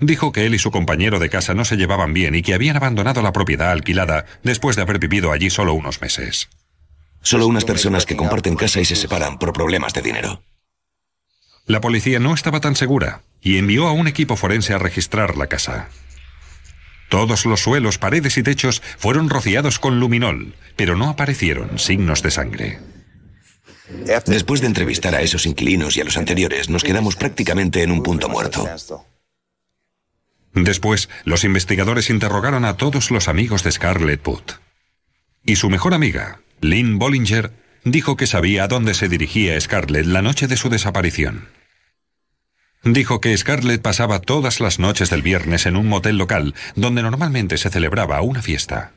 Dijo 0.02 0.32
que 0.32 0.46
él 0.46 0.54
y 0.56 0.58
su 0.58 0.72
compañero 0.72 1.20
de 1.20 1.30
casa 1.30 1.54
no 1.54 1.64
se 1.64 1.76
llevaban 1.76 2.12
bien 2.12 2.34
y 2.34 2.42
que 2.42 2.54
habían 2.54 2.74
abandonado 2.74 3.22
la 3.22 3.32
propiedad 3.32 3.70
alquilada 3.70 4.24
después 4.42 4.74
de 4.74 4.82
haber 4.82 4.98
vivido 4.98 5.30
allí 5.30 5.48
solo 5.48 5.74
unos 5.74 6.00
meses. 6.00 6.48
Solo 7.20 7.46
unas 7.46 7.64
personas 7.64 8.04
que 8.04 8.16
comparten 8.16 8.56
casa 8.56 8.80
y 8.80 8.84
se 8.84 8.96
separan 8.96 9.38
por 9.38 9.52
problemas 9.52 9.94
de 9.94 10.02
dinero. 10.02 10.42
La 11.66 11.80
policía 11.80 12.18
no 12.18 12.34
estaba 12.34 12.58
tan 12.58 12.74
segura 12.74 13.22
y 13.40 13.58
envió 13.58 13.86
a 13.86 13.92
un 13.92 14.08
equipo 14.08 14.34
forense 14.34 14.74
a 14.74 14.78
registrar 14.78 15.36
la 15.36 15.46
casa. 15.46 15.88
Todos 17.08 17.46
los 17.46 17.60
suelos, 17.60 17.98
paredes 17.98 18.36
y 18.38 18.42
techos 18.42 18.82
fueron 18.98 19.30
rociados 19.30 19.78
con 19.78 20.00
luminol, 20.00 20.56
pero 20.74 20.96
no 20.96 21.10
aparecieron 21.10 21.78
signos 21.78 22.24
de 22.24 22.32
sangre. 22.32 22.80
Después 24.26 24.62
de 24.62 24.66
entrevistar 24.66 25.14
a 25.14 25.22
esos 25.22 25.46
inquilinos 25.46 25.96
y 25.96 26.00
a 26.00 26.04
los 26.04 26.16
anteriores, 26.16 26.68
nos 26.68 26.82
quedamos 26.82 27.14
prácticamente 27.14 27.84
en 27.84 27.92
un 27.92 28.02
punto 28.02 28.28
muerto. 28.28 28.68
Después, 30.54 31.08
los 31.24 31.44
investigadores 31.44 32.10
interrogaron 32.10 32.64
a 32.64 32.76
todos 32.76 33.10
los 33.10 33.28
amigos 33.28 33.64
de 33.64 33.72
Scarlett 33.72 34.26
Wood. 34.26 34.42
Y 35.44 35.56
su 35.56 35.70
mejor 35.70 35.94
amiga, 35.94 36.40
Lynn 36.60 36.98
Bollinger, 36.98 37.52
dijo 37.84 38.16
que 38.16 38.26
sabía 38.26 38.64
a 38.64 38.68
dónde 38.68 38.94
se 38.94 39.08
dirigía 39.08 39.60
Scarlett 39.60 40.06
la 40.06 40.22
noche 40.22 40.46
de 40.46 40.56
su 40.56 40.68
desaparición. 40.68 41.48
Dijo 42.84 43.20
que 43.20 43.36
Scarlett 43.36 43.80
pasaba 43.80 44.20
todas 44.20 44.60
las 44.60 44.78
noches 44.78 45.08
del 45.08 45.22
viernes 45.22 45.66
en 45.66 45.76
un 45.76 45.88
motel 45.88 46.18
local 46.18 46.54
donde 46.74 47.02
normalmente 47.02 47.56
se 47.56 47.70
celebraba 47.70 48.20
una 48.22 48.42
fiesta. 48.42 48.92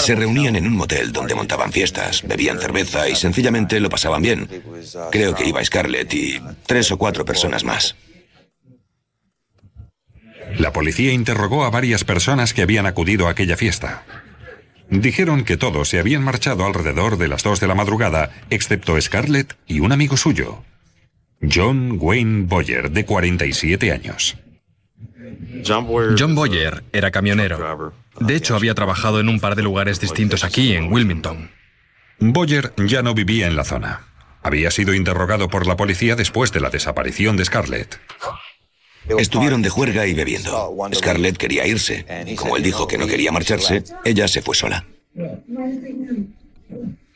Se 0.00 0.14
reunían 0.14 0.56
en 0.56 0.66
un 0.66 0.76
motel 0.76 1.10
donde 1.10 1.34
montaban 1.34 1.72
fiestas, 1.72 2.22
bebían 2.22 2.58
cerveza 2.58 3.08
y 3.08 3.14
sencillamente 3.14 3.80
lo 3.80 3.88
pasaban 3.88 4.22
bien. 4.22 4.48
Creo 5.10 5.34
que 5.34 5.46
iba 5.48 5.64
Scarlett 5.64 6.12
y 6.12 6.40
tres 6.66 6.92
o 6.92 6.98
cuatro 6.98 7.24
personas 7.24 7.64
más. 7.64 7.96
La 10.58 10.72
policía 10.72 11.12
interrogó 11.12 11.64
a 11.64 11.70
varias 11.70 12.04
personas 12.04 12.52
que 12.52 12.62
habían 12.62 12.86
acudido 12.86 13.26
a 13.26 13.30
aquella 13.30 13.56
fiesta. 13.56 14.04
Dijeron 14.90 15.44
que 15.44 15.56
todos 15.56 15.88
se 15.88 15.98
habían 15.98 16.22
marchado 16.22 16.64
alrededor 16.64 17.18
de 17.18 17.28
las 17.28 17.42
dos 17.42 17.60
de 17.60 17.68
la 17.68 17.74
madrugada, 17.74 18.30
excepto 18.50 19.00
Scarlett 19.00 19.54
y 19.66 19.80
un 19.80 19.92
amigo 19.92 20.16
suyo, 20.16 20.62
John 21.42 21.98
Wayne 22.00 22.46
Boyer, 22.46 22.90
de 22.90 23.04
47 23.04 23.92
años. 23.92 24.36
John 25.66 26.34
Boyer 26.34 26.84
era 26.92 27.10
camionero. 27.10 27.92
De 28.20 28.34
hecho, 28.34 28.56
había 28.56 28.74
trabajado 28.74 29.20
en 29.20 29.28
un 29.28 29.40
par 29.40 29.56
de 29.56 29.62
lugares 29.62 30.00
distintos 30.00 30.44
aquí, 30.44 30.74
en 30.74 30.92
Wilmington. 30.92 31.50
Boyer 32.20 32.72
ya 32.76 33.02
no 33.02 33.14
vivía 33.14 33.46
en 33.46 33.56
la 33.56 33.64
zona. 33.64 34.06
Había 34.42 34.70
sido 34.70 34.94
interrogado 34.94 35.48
por 35.48 35.66
la 35.66 35.76
policía 35.76 36.16
después 36.16 36.52
de 36.52 36.60
la 36.60 36.70
desaparición 36.70 37.36
de 37.36 37.44
Scarlett. 37.44 37.98
Estuvieron 39.18 39.62
de 39.62 39.70
juerga 39.70 40.06
y 40.06 40.14
bebiendo. 40.14 40.74
Scarlett 40.94 41.36
quería 41.36 41.66
irse. 41.66 42.06
Como 42.36 42.56
él 42.56 42.62
dijo 42.62 42.86
que 42.86 42.98
no 42.98 43.06
quería 43.06 43.32
marcharse, 43.32 43.84
ella 44.04 44.28
se 44.28 44.42
fue 44.42 44.54
sola. 44.54 44.84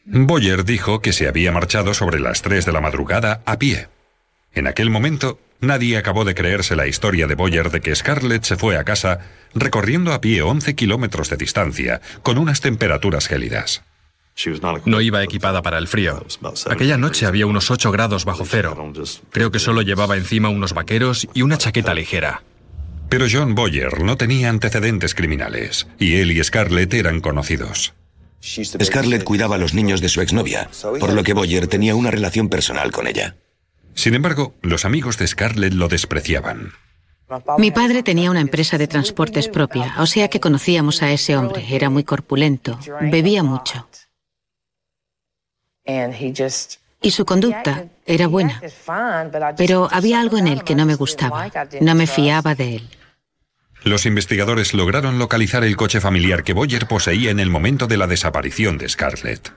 Boyer 0.04 0.64
dijo 0.64 1.00
que 1.00 1.12
se 1.12 1.28
había 1.28 1.52
marchado 1.52 1.94
sobre 1.94 2.21
las 2.21 2.42
3 2.42 2.66
de 2.66 2.73
la 2.73 2.80
madrugada 2.80 3.42
a 3.44 3.59
pie. 3.59 3.88
En 4.54 4.66
aquel 4.66 4.90
momento, 4.90 5.38
Nadie 5.62 5.97
acabó 5.97 6.25
de 6.25 6.35
creerse 6.35 6.75
la 6.75 6.88
historia 6.88 7.28
de 7.28 7.37
Boyer 7.37 7.71
de 7.71 7.81
que 7.81 7.95
Scarlett 7.95 8.42
se 8.42 8.57
fue 8.57 8.76
a 8.76 8.83
casa 8.83 9.21
recorriendo 9.54 10.12
a 10.12 10.21
pie 10.21 10.42
11 10.42 10.75
kilómetros 10.75 11.31
de 11.31 11.37
distancia, 11.37 12.00
con 12.25 12.37
unas 12.37 12.61
temperaturas 12.61 13.28
gélidas. 13.28 13.85
No 14.87 15.00
iba 15.00 15.23
equipada 15.23 15.62
para 15.62 15.78
el 15.78 15.87
frío. 15.87 16.26
Aquella 16.69 16.97
noche 16.97 17.26
había 17.26 17.47
unos 17.47 17.71
8 17.71 17.92
grados 17.92 18.25
bajo 18.25 18.45
cero. 18.45 18.92
Creo 19.31 19.52
que 19.52 19.61
solo 19.61 19.83
llevaba 19.83 20.16
encima 20.16 20.49
unos 20.49 20.73
vaqueros 20.73 21.28
y 21.33 21.42
una 21.42 21.59
chaqueta 21.59 21.95
ligera. 21.95 22.42
Pero 23.09 23.26
John 23.31 23.54
Boyer 23.54 24.02
no 24.02 24.16
tenía 24.16 24.49
antecedentes 24.49 25.14
criminales, 25.14 25.87
y 25.97 26.16
él 26.16 26.33
y 26.33 26.42
Scarlett 26.42 26.92
eran 26.95 27.21
conocidos. 27.21 27.95
Scarlett 28.40 29.23
cuidaba 29.23 29.54
a 29.54 29.59
los 29.59 29.75
niños 29.75 30.00
de 30.00 30.09
su 30.09 30.23
exnovia, 30.23 30.69
por 30.99 31.12
lo 31.12 31.23
que 31.23 31.35
Boyer 31.35 31.69
tenía 31.69 31.95
una 31.95 32.11
relación 32.11 32.49
personal 32.49 32.90
con 32.90 33.07
ella. 33.07 33.37
Sin 33.94 34.14
embargo, 34.14 34.54
los 34.62 34.84
amigos 34.84 35.18
de 35.18 35.26
Scarlett 35.26 35.75
lo 35.75 35.88
despreciaban. 35.88 36.72
Mi 37.58 37.70
padre 37.70 38.02
tenía 38.02 38.30
una 38.30 38.40
empresa 38.40 38.78
de 38.78 38.87
transportes 38.87 39.49
propia, 39.49 39.94
o 39.99 40.06
sea 40.06 40.28
que 40.28 40.40
conocíamos 40.40 41.02
a 41.02 41.11
ese 41.12 41.37
hombre. 41.37 41.64
Era 41.70 41.88
muy 41.88 42.04
corpulento, 42.04 42.78
bebía 43.00 43.42
mucho. 43.42 43.88
Y 47.00 47.11
su 47.11 47.25
conducta 47.25 47.87
era 48.06 48.26
buena, 48.26 48.61
pero 49.56 49.88
había 49.90 50.20
algo 50.20 50.38
en 50.38 50.46
él 50.46 50.62
que 50.62 50.75
no 50.75 50.87
me 50.87 50.94
gustaba. 50.94 51.50
No 51.80 51.94
me 51.94 52.06
fiaba 52.06 52.54
de 52.54 52.76
él. 52.76 52.88
Los 53.84 54.06
investigadores 54.06 54.75
lograron 54.75 55.18
localizar 55.18 55.64
el 55.64 55.76
coche 55.76 56.00
familiar 56.00 56.44
que 56.44 56.52
Boyer 56.52 56.87
poseía 56.87 57.30
en 57.32 57.40
el 57.40 57.50
momento 57.50 57.88
de 57.88 57.96
la 57.96 58.06
desaparición 58.06 58.78
de 58.78 58.88
Scarlett. 58.88 59.52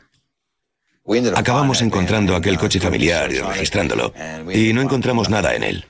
Acabamos 1.35 1.81
encontrando 1.81 2.35
aquel 2.35 2.57
coche 2.57 2.79
familiar 2.79 3.31
y 3.31 3.39
registrándolo, 3.39 4.13
y 4.51 4.73
no 4.73 4.81
encontramos 4.81 5.29
nada 5.29 5.55
en 5.55 5.63
él. 5.63 5.85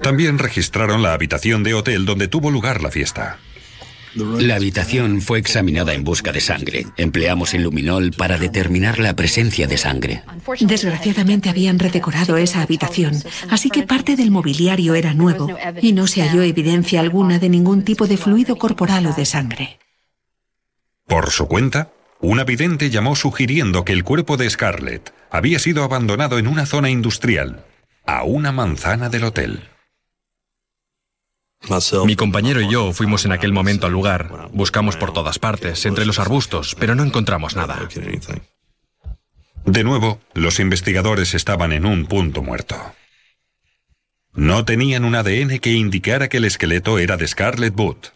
También 0.00 0.38
registraron 0.38 1.02
la 1.02 1.14
habitación 1.14 1.64
de 1.64 1.74
hotel 1.74 2.04
donde 2.04 2.28
tuvo 2.28 2.50
lugar 2.50 2.82
la 2.82 2.90
fiesta. 2.90 3.38
La 4.14 4.56
habitación 4.56 5.22
fue 5.22 5.38
examinada 5.38 5.94
en 5.94 6.04
busca 6.04 6.32
de 6.32 6.40
sangre. 6.40 6.86
Empleamos 6.98 7.54
el 7.54 7.62
luminol 7.62 8.12
para 8.12 8.36
determinar 8.36 8.98
la 8.98 9.16
presencia 9.16 9.66
de 9.66 9.78
sangre. 9.78 10.22
Desgraciadamente 10.60 11.48
habían 11.48 11.78
redecorado 11.78 12.36
esa 12.36 12.60
habitación, 12.60 13.14
así 13.48 13.70
que 13.70 13.84
parte 13.84 14.14
del 14.14 14.30
mobiliario 14.30 14.94
era 14.94 15.14
nuevo 15.14 15.48
y 15.80 15.92
no 15.92 16.06
se 16.06 16.20
halló 16.22 16.42
evidencia 16.42 17.00
alguna 17.00 17.38
de 17.38 17.48
ningún 17.48 17.82
tipo 17.82 18.06
de 18.06 18.18
fluido 18.18 18.56
corporal 18.56 19.06
o 19.06 19.14
de 19.14 19.24
sangre. 19.24 19.78
Por 21.06 21.30
su 21.30 21.48
cuenta, 21.48 21.90
un 22.22 22.42
vidente 22.46 22.88
llamó 22.88 23.16
sugiriendo 23.16 23.84
que 23.84 23.92
el 23.92 24.04
cuerpo 24.04 24.36
de 24.36 24.48
Scarlett 24.48 25.12
había 25.30 25.58
sido 25.58 25.82
abandonado 25.82 26.38
en 26.38 26.46
una 26.46 26.66
zona 26.66 26.88
industrial, 26.88 27.64
a 28.06 28.22
una 28.22 28.52
manzana 28.52 29.08
del 29.08 29.24
hotel. 29.24 29.68
Mi 32.04 32.16
compañero 32.16 32.60
y 32.60 32.70
yo 32.70 32.92
fuimos 32.92 33.24
en 33.24 33.32
aquel 33.32 33.52
momento 33.52 33.86
al 33.86 33.92
lugar. 33.92 34.48
Buscamos 34.52 34.96
por 34.96 35.12
todas 35.12 35.38
partes, 35.38 35.84
entre 35.84 36.06
los 36.06 36.18
arbustos, 36.18 36.76
pero 36.78 36.94
no 36.94 37.04
encontramos 37.04 37.56
nada. 37.56 37.88
De 39.64 39.84
nuevo, 39.84 40.20
los 40.34 40.58
investigadores 40.60 41.34
estaban 41.34 41.72
en 41.72 41.86
un 41.86 42.06
punto 42.06 42.42
muerto. 42.42 42.76
No 44.32 44.64
tenían 44.64 45.04
un 45.04 45.14
ADN 45.14 45.58
que 45.58 45.72
indicara 45.72 46.28
que 46.28 46.38
el 46.38 46.44
esqueleto 46.44 46.98
era 46.98 47.16
de 47.16 47.28
Scarlett 47.28 47.74
Booth. 47.74 48.12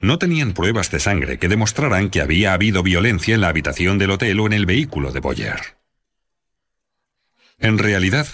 No 0.00 0.18
tenían 0.18 0.52
pruebas 0.52 0.90
de 0.90 1.00
sangre 1.00 1.38
que 1.38 1.48
demostraran 1.48 2.10
que 2.10 2.20
había 2.20 2.52
habido 2.52 2.82
violencia 2.82 3.34
en 3.34 3.40
la 3.40 3.48
habitación 3.48 3.98
del 3.98 4.10
hotel 4.10 4.38
o 4.40 4.46
en 4.46 4.52
el 4.52 4.66
vehículo 4.66 5.12
de 5.12 5.20
Boyer. 5.20 5.60
En 7.58 7.78
realidad, 7.78 8.26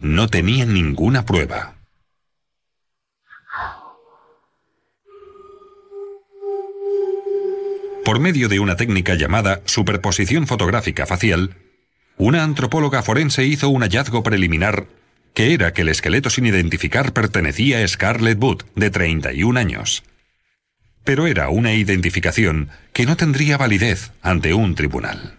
no 0.00 0.28
tenían 0.28 0.74
ninguna 0.74 1.24
prueba. 1.24 1.76
Por 8.04 8.20
medio 8.20 8.48
de 8.48 8.58
una 8.58 8.76
técnica 8.76 9.14
llamada 9.14 9.60
superposición 9.66 10.46
fotográfica 10.46 11.06
facial, 11.06 11.56
una 12.16 12.42
antropóloga 12.42 13.02
forense 13.02 13.44
hizo 13.44 13.68
un 13.68 13.82
hallazgo 13.82 14.22
preliminar 14.22 14.86
que 15.34 15.54
era 15.54 15.72
que 15.72 15.82
el 15.82 15.90
esqueleto 15.90 16.30
sin 16.30 16.46
identificar 16.46 17.12
pertenecía 17.12 17.84
a 17.84 17.86
Scarlett 17.86 18.42
Wood, 18.42 18.64
de 18.74 18.90
31 18.90 19.60
años 19.60 20.02
pero 21.08 21.26
era 21.26 21.48
una 21.48 21.72
identificación 21.72 22.68
que 22.92 23.06
no 23.06 23.16
tendría 23.16 23.56
validez 23.56 24.12
ante 24.20 24.52
un 24.52 24.74
tribunal. 24.74 25.38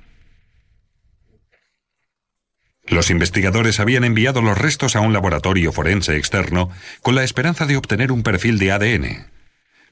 Los 2.88 3.12
investigadores 3.12 3.80
habían 3.80 4.04
enviado 4.04 4.42
los 4.42 4.58
restos 4.58 4.96
a 4.96 5.02
un 5.02 5.14
laboratorio 5.14 5.72
forense 5.72 6.18
externo 6.18 6.72
con 7.04 7.14
la 7.14 7.24
esperanza 7.24 7.68
de 7.68 7.78
obtener 7.78 8.12
un 8.12 8.24
perfil 8.24 8.58
de 8.58 8.72
ADN, 8.72 9.28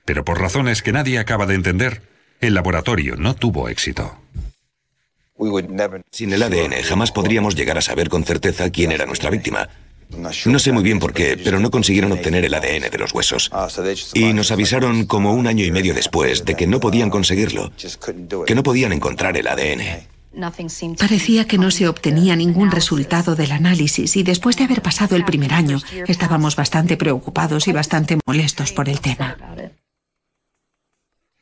pero 0.03 0.25
por 0.25 0.41
razones 0.41 0.81
que 0.81 0.93
nadie 0.93 1.19
acaba 1.19 1.45
de 1.45 1.53
entender, 1.53 2.01
el 2.41 2.55
laboratorio 2.55 3.15
no 3.15 3.35
tuvo 3.35 3.69
éxito. 3.69 4.19
Sin 6.09 6.33
el 6.33 6.41
ADN 6.41 6.73
jamás 6.85 7.11
podríamos 7.11 7.53
llegar 7.53 7.77
a 7.77 7.81
saber 7.83 8.09
con 8.09 8.23
certeza 8.23 8.71
quién 8.71 8.91
era 8.91 9.05
nuestra 9.05 9.29
víctima, 9.29 9.69
No 10.09 10.59
sé 10.59 10.71
muy 10.71 10.83
bien 10.83 10.99
por 10.99 11.13
qué, 11.13 11.37
pero 11.43 11.59
no 11.59 11.69
consiguieron 11.69 12.11
obtener 12.11 12.45
el 12.45 12.53
ADN 12.53 12.89
de 12.89 12.97
los 12.97 13.13
huesos. 13.13 13.51
Y 14.13 14.33
nos 14.33 14.51
avisaron 14.51 15.05
como 15.05 15.33
un 15.33 15.47
año 15.47 15.65
y 15.65 15.71
medio 15.71 15.93
después 15.93 16.45
de 16.45 16.55
que 16.55 16.67
no 16.67 16.79
podían 16.79 17.09
conseguirlo, 17.09 17.71
que 18.45 18.55
no 18.55 18.63
podían 18.63 18.93
encontrar 18.93 19.37
el 19.37 19.47
ADN. 19.47 20.07
Parecía 20.99 21.45
que 21.45 21.57
no 21.57 21.71
se 21.71 21.87
obtenía 21.87 22.35
ningún 22.35 22.69
resultado 22.69 23.35
del 23.35 23.51
análisis 23.51 24.15
y 24.15 24.23
después 24.23 24.55
de 24.55 24.65
haber 24.65 24.81
pasado 24.81 25.15
el 25.15 25.25
primer 25.25 25.53
año 25.53 25.79
estábamos 26.07 26.55
bastante 26.55 26.95
preocupados 26.95 27.67
y 27.67 27.71
bastante 27.71 28.19
molestos 28.25 28.71
por 28.71 28.87
el 28.87 29.01
tema. 29.01 29.35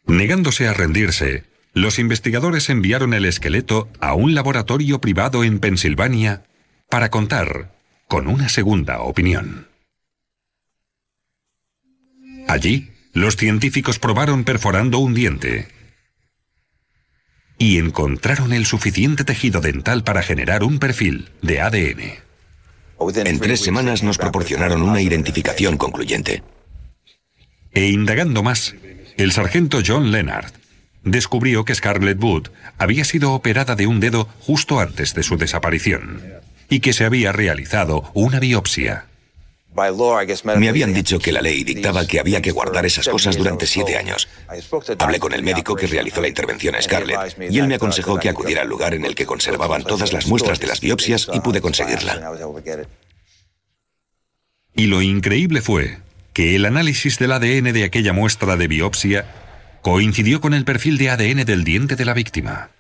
Negándose 0.06 0.68
a 0.68 0.74
rendirse, 0.74 1.44
los 1.74 2.00
investigadores 2.00 2.70
enviaron 2.70 3.14
el 3.14 3.26
esqueleto 3.26 3.90
a 4.00 4.14
un 4.14 4.34
laboratorio 4.34 5.02
privado 5.02 5.44
en 5.44 5.60
Pensilvania 5.60 6.44
para 6.90 7.10
contar 7.10 7.75
con 8.08 8.28
una 8.28 8.50
segunda 8.50 9.02
opinión. 9.02 9.68
Allí, 12.48 12.92
los 13.14 13.38
científicos 13.38 13.98
probaron 13.98 14.44
perforando 14.44 15.00
un 15.00 15.14
diente 15.14 15.68
y 17.58 17.78
encontraron 17.78 18.54
el 18.54 18.66
suficiente 18.66 19.24
tejido 19.24 19.62
dental 19.62 20.04
para 20.04 20.22
generar 20.22 20.64
un 20.64 20.78
perfil 20.78 21.30
de 21.42 21.62
ADN. 21.62 22.26
En 23.26 23.40
tres 23.40 23.62
semanas 23.62 24.04
nos 24.04 24.18
proporcionaron 24.18 24.82
una 24.82 25.02
identificación 25.02 25.78
concluyente. 25.78 26.44
E 27.74 27.88
indagando 27.88 28.44
más, 28.44 28.76
el 29.18 29.32
sargento 29.32 29.80
John 29.86 30.12
Leonard 30.12 30.52
descubrió 31.04 31.66
que 31.66 31.76
Scarlett 31.76 32.22
Wood 32.22 32.50
había 32.78 33.06
sido 33.06 33.34
operada 33.34 33.76
de 33.76 33.88
un 33.88 34.00
dedo 34.00 34.28
justo 34.40 34.80
antes 34.80 35.14
de 35.14 35.24
su 35.24 35.38
desaparición 35.38 36.22
y 36.76 36.82
que 36.82 36.92
se 36.92 37.06
había 37.06 37.32
realizado 37.32 38.12
una 38.14 38.38
biopsia. 38.42 39.06
Me 40.58 40.68
habían 40.68 40.94
dicho 40.94 41.20
que 41.20 41.32
la 41.32 41.42
ley 41.42 41.64
dictaba 41.64 42.06
que 42.06 42.20
había 42.20 42.42
que 42.42 42.52
guardar 42.52 42.86
esas 42.86 43.08
cosas 43.08 43.38
durante 43.38 43.66
siete 43.66 43.96
años. 43.96 44.28
Hablé 45.00 45.20
con 45.20 45.32
el 45.32 45.42
médico 45.42 45.74
que 45.74 45.88
realizó 45.88 46.20
la 46.20 46.28
intervención 46.28 46.76
a 46.76 46.82
Scarlett 46.82 47.38
y 47.50 47.60
él 47.60 47.70
me 47.70 47.76
aconsejó 47.76 48.20
que 48.20 48.28
acudiera 48.28 48.64
al 48.64 48.68
lugar 48.68 48.94
en 48.94 49.06
el 49.06 49.16
que 49.16 49.26
conservaban 49.26 49.86
todas 49.86 50.12
las 50.12 50.28
muestras 50.28 50.60
de 50.60 50.68
las 50.68 50.82
biopsias 50.82 51.30
y 51.34 51.40
pude 51.40 51.62
conseguirla. 51.62 52.30
Y 54.76 54.88
lo 54.88 55.02
increíble 55.02 55.62
fue 55.62 56.00
que 56.34 56.58
el 56.58 56.66
análisis 56.66 57.18
del 57.20 57.32
ADN 57.32 57.72
de 57.72 57.86
aquella 57.86 58.12
muestra 58.12 58.58
de 58.58 58.68
biopsia 58.68 59.26
coincidió 59.82 60.42
con 60.42 60.54
el 60.54 60.66
perfil 60.66 60.98
de 60.98 61.10
ADN 61.10 61.46
del 61.46 61.64
diente 61.64 61.96
de 61.96 62.04
la 62.04 62.14
víctima. 62.14 62.75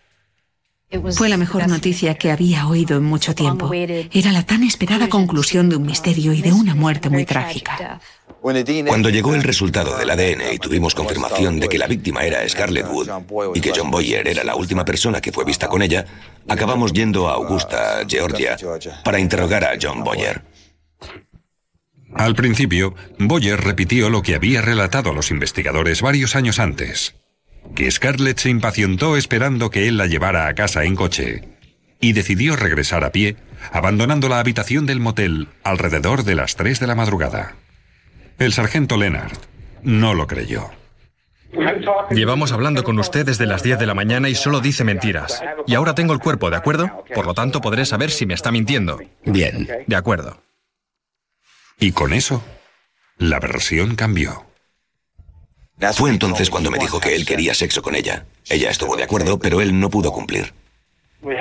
Fue 1.16 1.30
la 1.30 1.38
mejor 1.38 1.68
noticia 1.68 2.16
que 2.16 2.32
había 2.32 2.68
oído 2.68 2.98
en 2.98 3.04
mucho 3.04 3.36
tiempo. 3.36 3.72
Era 3.74 4.32
la 4.32 4.44
tan 4.44 4.64
esperada 4.64 5.10
conclusión 5.10 5.70
de 5.70 5.76
un 5.76 5.86
misterio 5.86 6.34
y 6.34 6.42
de 6.42 6.54
una 6.54 6.76
muerte 6.76 7.10
muy 7.10 7.26
trágica. 7.26 8.00
Cuando 8.42 9.10
llegó 9.10 9.34
el 9.34 9.44
resultado 9.44 9.98
del 9.98 10.10
ADN 10.10 10.54
y 10.54 10.60
tuvimos 10.60 10.94
confirmación 10.94 11.60
de 11.60 11.68
que 11.68 11.78
la 11.78 11.88
víctima 11.88 12.22
era 12.22 12.48
Scarlett 12.48 12.88
Wood 12.88 13.10
y 13.56 13.62
que 13.62 13.74
John 13.76 13.90
Boyer 13.90 14.28
era 14.28 14.44
la 14.44 14.56
última 14.56 14.86
persona 14.86 15.20
que 15.20 15.32
fue 15.32 15.46
vista 15.46 15.68
con 15.68 15.82
ella, 15.82 16.06
acabamos 16.48 16.94
yendo 16.94 17.28
a 17.28 17.34
Augusta, 17.34 18.06
Georgia, 18.08 18.56
para 19.04 19.20
interrogar 19.20 19.64
a 19.64 19.78
John 19.82 20.04
Boyer. 20.04 20.44
Al 22.14 22.36
principio, 22.36 22.94
Boyer 23.18 23.60
repitió 23.60 24.10
lo 24.10 24.22
que 24.22 24.36
había 24.36 24.62
relatado 24.62 25.10
a 25.10 25.14
los 25.14 25.32
investigadores 25.32 26.02
varios 26.02 26.36
años 26.36 26.60
antes 26.60 27.16
que 27.74 27.90
Scarlett 27.90 28.40
se 28.40 28.50
impacientó 28.50 29.18
esperando 29.18 29.70
que 29.70 29.88
él 29.88 29.98
la 29.98 30.08
llevara 30.08 30.48
a 30.48 30.54
casa 30.56 30.84
en 30.84 30.96
coche 30.96 31.44
y 32.00 32.14
decidió 32.14 32.56
regresar 32.56 33.04
a 33.04 33.12
pie, 33.12 33.36
abandonando 33.72 34.30
la 34.30 34.40
habitación 34.40 34.86
del 34.86 35.00
motel 35.00 35.48
alrededor 35.64 36.24
de 36.24 36.36
las 36.36 36.56
3 36.56 36.80
de 36.80 36.88
la 36.88 36.96
madrugada. 36.96 37.56
El 38.38 38.54
sargento 38.54 38.98
Leonard 38.98 39.38
no 39.84 40.14
lo 40.14 40.28
creyó. 40.28 40.72
Llevamos 42.12 42.52
hablando 42.52 42.84
con 42.84 43.00
usted 43.00 43.26
desde 43.26 43.46
las 43.46 43.64
10 43.64 43.80
de 43.80 43.86
la 43.86 43.94
mañana 43.94 44.30
y 44.30 44.36
solo 44.36 44.60
dice 44.60 44.84
mentiras. 44.84 45.42
Y 45.68 45.76
ahora 45.76 45.96
tengo 45.96 46.14
el 46.14 46.20
cuerpo, 46.20 46.50
¿de 46.50 46.58
acuerdo? 46.58 47.06
Por 47.14 47.26
lo 47.26 47.34
tanto, 47.34 47.62
podré 47.62 47.86
saber 47.86 48.12
si 48.12 48.26
me 48.26 48.34
está 48.34 48.52
mintiendo. 48.52 49.00
Bien. 49.24 49.68
De 49.88 49.96
acuerdo. 49.96 50.42
Y 51.80 51.92
con 51.92 52.14
eso, 52.14 52.44
la 53.18 53.40
versión 53.40 53.96
cambió. 53.96 54.46
Fue 55.94 56.10
entonces 56.10 56.50
cuando 56.50 56.72
me 56.72 56.80
dijo 56.80 57.00
que 57.00 57.16
él 57.16 57.26
quería 57.26 57.54
sexo 57.54 57.82
con 57.82 57.96
ella. 57.96 58.26
Ella 58.50 58.70
estuvo 58.70 58.96
de 58.96 59.04
acuerdo, 59.04 59.40
pero 59.40 59.62
él 59.62 59.80
no 59.80 59.90
pudo 59.90 60.12
cumplir. 60.12 60.54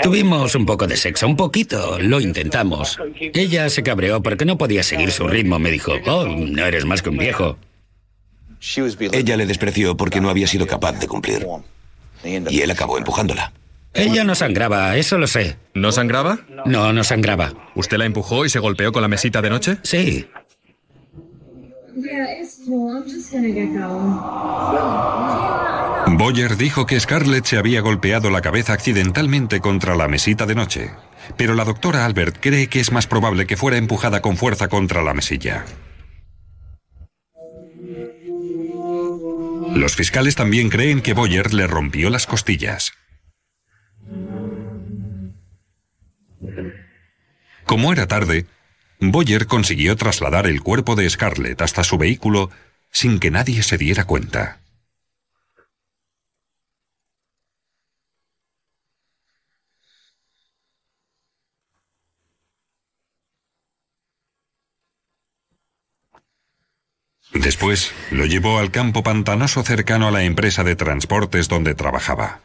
Tuvimos 0.03 0.55
un 0.55 0.64
poco 0.64 0.87
de 0.87 0.97
sexo, 0.97 1.27
un 1.27 1.37
poquito, 1.37 1.99
lo 2.01 2.20
intentamos. 2.20 2.99
Ella 3.20 3.68
se 3.68 3.83
cabreó 3.83 4.23
porque 4.23 4.44
no 4.44 4.57
podía 4.57 4.83
seguir 4.83 5.12
su 5.12 5.29
ritmo. 5.29 5.59
Me 5.59 5.70
dijo, 5.70 5.92
oh, 6.07 6.27
no 6.27 6.64
eres 6.64 6.85
más 6.85 7.03
que 7.03 7.11
un 7.11 7.18
viejo. 7.18 7.59
Ella 9.12 9.37
le 9.37 9.47
despreció 9.47 9.97
porque 9.97 10.20
no 10.20 10.31
había 10.31 10.47
sido 10.47 10.66
capaz 10.66 10.92
de 10.92 11.07
cumplir. 11.07 11.47
Y 12.25 12.61
él 12.61 12.70
acabó 12.70 12.97
empujándola. 12.97 13.53
Ella 13.92 14.25
no 14.25 14.35
sangraba, 14.35 14.97
eso 14.97 15.18
lo 15.18 15.27
sé. 15.29 15.57
¿No 15.75 15.92
sangraba? 15.92 16.40
No, 16.66 16.92
no 16.92 17.05
sangraba. 17.05 17.53
¿Usted 17.77 17.99
la 17.99 18.07
empujó 18.07 18.44
y 18.44 18.49
se 18.49 18.59
golpeó 18.59 18.90
con 18.90 19.03
la 19.03 19.09
mesita 19.09 19.40
de 19.40 19.51
noche? 19.51 19.77
Sí. 19.83 20.27
Boyer 26.16 26.57
dijo 26.57 26.87
que 26.87 26.98
Scarlett 26.98 27.44
se 27.44 27.57
había 27.57 27.80
golpeado 27.80 28.30
la 28.30 28.40
cabeza 28.40 28.72
accidentalmente 28.72 29.61
contra 29.61 29.94
la 29.94 30.09
mesita 30.09 30.46
de 30.46 30.54
noche, 30.54 30.90
pero 31.37 31.54
la 31.54 31.64
doctora 31.64 32.04
Albert 32.04 32.38
cree 32.40 32.68
que 32.68 32.80
es 32.80 32.92
más 32.92 33.07
probable 33.07 33.46
que 33.46 33.57
fuera 33.57 33.76
empujada 33.76 34.20
con 34.20 34.37
fuerza 34.37 34.68
contra 34.68 35.02
la 35.02 35.14
mesilla. 35.14 35.64
Los 39.74 39.96
fiscales 39.96 40.37
también 40.37 40.70
creen 40.70 41.00
que 41.00 41.14
Boyer 41.14 41.52
le 41.52 41.66
rompió 41.66 42.11
las 42.11 42.26
costillas. 42.26 42.92
Como 47.64 47.92
era 47.92 48.07
tarde, 48.07 48.46
Boyer 49.11 49.47
consiguió 49.47 49.97
trasladar 49.97 50.47
el 50.47 50.61
cuerpo 50.62 50.95
de 50.95 51.09
Scarlett 51.09 51.61
hasta 51.62 51.85
su 51.85 51.99
vehículo 51.99 52.51
sin 52.90 53.19
que 53.19 53.31
nadie 53.31 53.62
se 53.62 53.77
diera 53.77 54.05
cuenta. 54.05 54.61
Después 67.33 67.93
lo 68.12 68.27
llevó 68.27 68.59
al 68.59 68.71
campo 68.71 69.03
pantanoso 69.03 69.64
cercano 69.64 70.07
a 70.07 70.12
la 70.12 70.23
empresa 70.23 70.62
de 70.62 70.77
transportes 70.77 71.49
donde 71.49 71.75
trabajaba. 71.75 72.43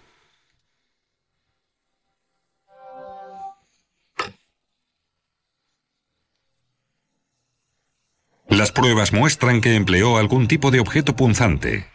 Las 8.49 8.71
pruebas 8.71 9.13
muestran 9.13 9.61
que 9.61 9.75
empleó 9.75 10.17
algún 10.17 10.47
tipo 10.47 10.71
de 10.71 10.79
objeto 10.79 11.15
punzante 11.15 11.87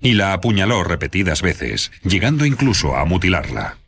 y 0.00 0.14
la 0.14 0.32
apuñaló 0.32 0.84
repetidas 0.84 1.42
veces, 1.42 1.90
llegando 2.02 2.44
incluso 2.44 2.94
a 2.94 3.04
mutilarla. 3.04 3.78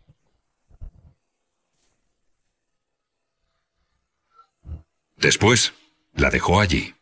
Después, 5.16 5.74
la 6.14 6.30
dejó 6.30 6.60
allí. 6.60 6.94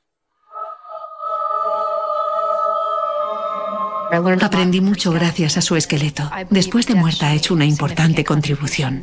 Aprendí 4.42 4.81
mucho 4.81 5.11
gracias 5.12 5.57
a 5.57 5.61
su 5.61 5.77
esqueleto. 5.77 6.31
Después 6.51 6.87
de 6.87 6.94
muerta 6.94 7.29
ha 7.29 7.35
hecho 7.35 7.55
una 7.55 7.64
importante 7.64 8.25
contribución. 8.25 9.03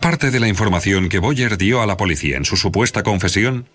Parte 0.00 0.30
de 0.30 0.40
la 0.40 0.48
información 0.48 1.10
que 1.10 1.18
Boyer 1.18 1.58
dio 1.58 1.82
a 1.82 1.86
la 1.86 1.98
policía 1.98 2.38
en 2.38 2.46
su 2.46 2.56
supuesta 2.56 3.02
confesión 3.02 3.68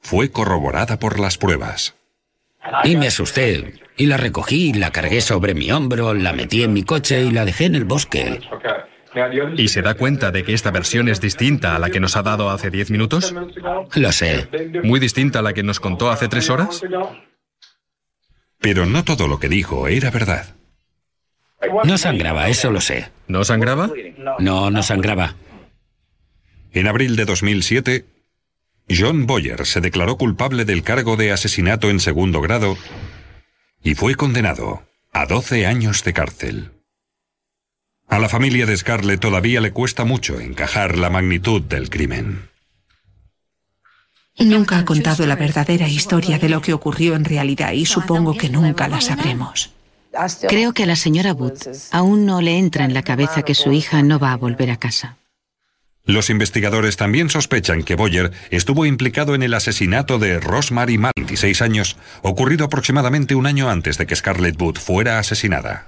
fue 0.00 0.30
corroborada 0.30 1.00
por 1.00 1.18
las 1.18 1.36
pruebas. 1.36 1.96
Y 2.84 2.96
me 2.96 3.08
asusté. 3.08 3.74
Y 3.96 4.06
la 4.06 4.16
recogí, 4.16 4.72
la 4.72 4.92
cargué 4.92 5.20
sobre 5.20 5.54
mi 5.54 5.72
hombro, 5.72 6.14
la 6.14 6.32
metí 6.32 6.62
en 6.62 6.72
mi 6.72 6.84
coche 6.84 7.22
y 7.22 7.30
la 7.30 7.44
dejé 7.44 7.64
en 7.64 7.74
el 7.74 7.84
bosque. 7.84 8.40
¿Y 9.56 9.68
se 9.68 9.82
da 9.82 9.94
cuenta 9.94 10.30
de 10.30 10.44
que 10.44 10.54
esta 10.54 10.70
versión 10.70 11.08
es 11.08 11.20
distinta 11.20 11.74
a 11.74 11.78
la 11.78 11.90
que 11.90 12.00
nos 12.00 12.16
ha 12.16 12.22
dado 12.22 12.50
hace 12.50 12.70
diez 12.70 12.90
minutos? 12.90 13.34
Lo 13.94 14.12
sé. 14.12 14.48
¿Muy 14.84 15.00
distinta 15.00 15.40
a 15.40 15.42
la 15.42 15.54
que 15.54 15.62
nos 15.62 15.80
contó 15.80 16.10
hace 16.10 16.28
tres 16.28 16.50
horas? 16.50 16.82
Pero 18.60 18.86
no 18.86 19.04
todo 19.04 19.26
lo 19.26 19.38
que 19.40 19.48
dijo 19.48 19.88
era 19.88 20.10
verdad. 20.10 20.54
No 21.84 21.98
sangraba, 21.98 22.48
eso 22.48 22.70
lo 22.70 22.80
sé. 22.80 23.10
¿No 23.26 23.44
sangraba? 23.44 23.90
No, 24.38 24.70
no 24.70 24.82
sangraba. 24.82 25.34
En 26.74 26.88
abril 26.88 27.14
de 27.14 27.24
2007, 27.24 28.04
John 28.90 29.26
Boyer 29.26 29.64
se 29.64 29.80
declaró 29.80 30.18
culpable 30.18 30.64
del 30.64 30.82
cargo 30.82 31.16
de 31.16 31.30
asesinato 31.30 31.88
en 31.88 32.00
segundo 32.00 32.40
grado 32.40 32.76
y 33.84 33.94
fue 33.94 34.16
condenado 34.16 34.82
a 35.12 35.26
12 35.26 35.66
años 35.66 36.02
de 36.02 36.12
cárcel. 36.12 36.72
A 38.08 38.18
la 38.18 38.28
familia 38.28 38.66
de 38.66 38.76
Scarlett 38.76 39.20
todavía 39.20 39.60
le 39.60 39.70
cuesta 39.70 40.04
mucho 40.04 40.40
encajar 40.40 40.98
la 40.98 41.10
magnitud 41.10 41.62
del 41.62 41.90
crimen. 41.90 42.50
Nunca 44.40 44.78
ha 44.78 44.84
contado 44.84 45.26
la 45.26 45.36
verdadera 45.36 45.88
historia 45.88 46.40
de 46.40 46.48
lo 46.48 46.60
que 46.60 46.72
ocurrió 46.72 47.14
en 47.14 47.24
realidad 47.24 47.70
y 47.70 47.86
supongo 47.86 48.36
que 48.36 48.50
nunca 48.50 48.88
la 48.88 49.00
sabremos. 49.00 49.70
Creo 50.48 50.72
que 50.72 50.82
a 50.82 50.86
la 50.86 50.96
señora 50.96 51.34
Booth 51.34 51.68
aún 51.92 52.26
no 52.26 52.40
le 52.40 52.58
entra 52.58 52.84
en 52.84 52.94
la 52.94 53.02
cabeza 53.02 53.42
que 53.42 53.54
su 53.54 53.72
hija 53.72 54.02
no 54.02 54.18
va 54.18 54.32
a 54.32 54.36
volver 54.36 54.72
a 54.72 54.76
casa. 54.76 55.18
Los 56.06 56.28
investigadores 56.28 56.98
también 56.98 57.30
sospechan 57.30 57.82
que 57.82 57.94
Boyer 57.94 58.30
estuvo 58.50 58.84
implicado 58.84 59.34
en 59.34 59.42
el 59.42 59.54
asesinato 59.54 60.18
de 60.18 60.38
Rosemary 60.38 60.98
Mal, 60.98 61.12
26 61.16 61.62
años, 61.62 61.96
ocurrido 62.20 62.66
aproximadamente 62.66 63.34
un 63.34 63.46
año 63.46 63.70
antes 63.70 63.96
de 63.96 64.06
que 64.06 64.14
Scarlett 64.14 64.58
Booth 64.58 64.78
fuera 64.78 65.18
asesinada. 65.18 65.86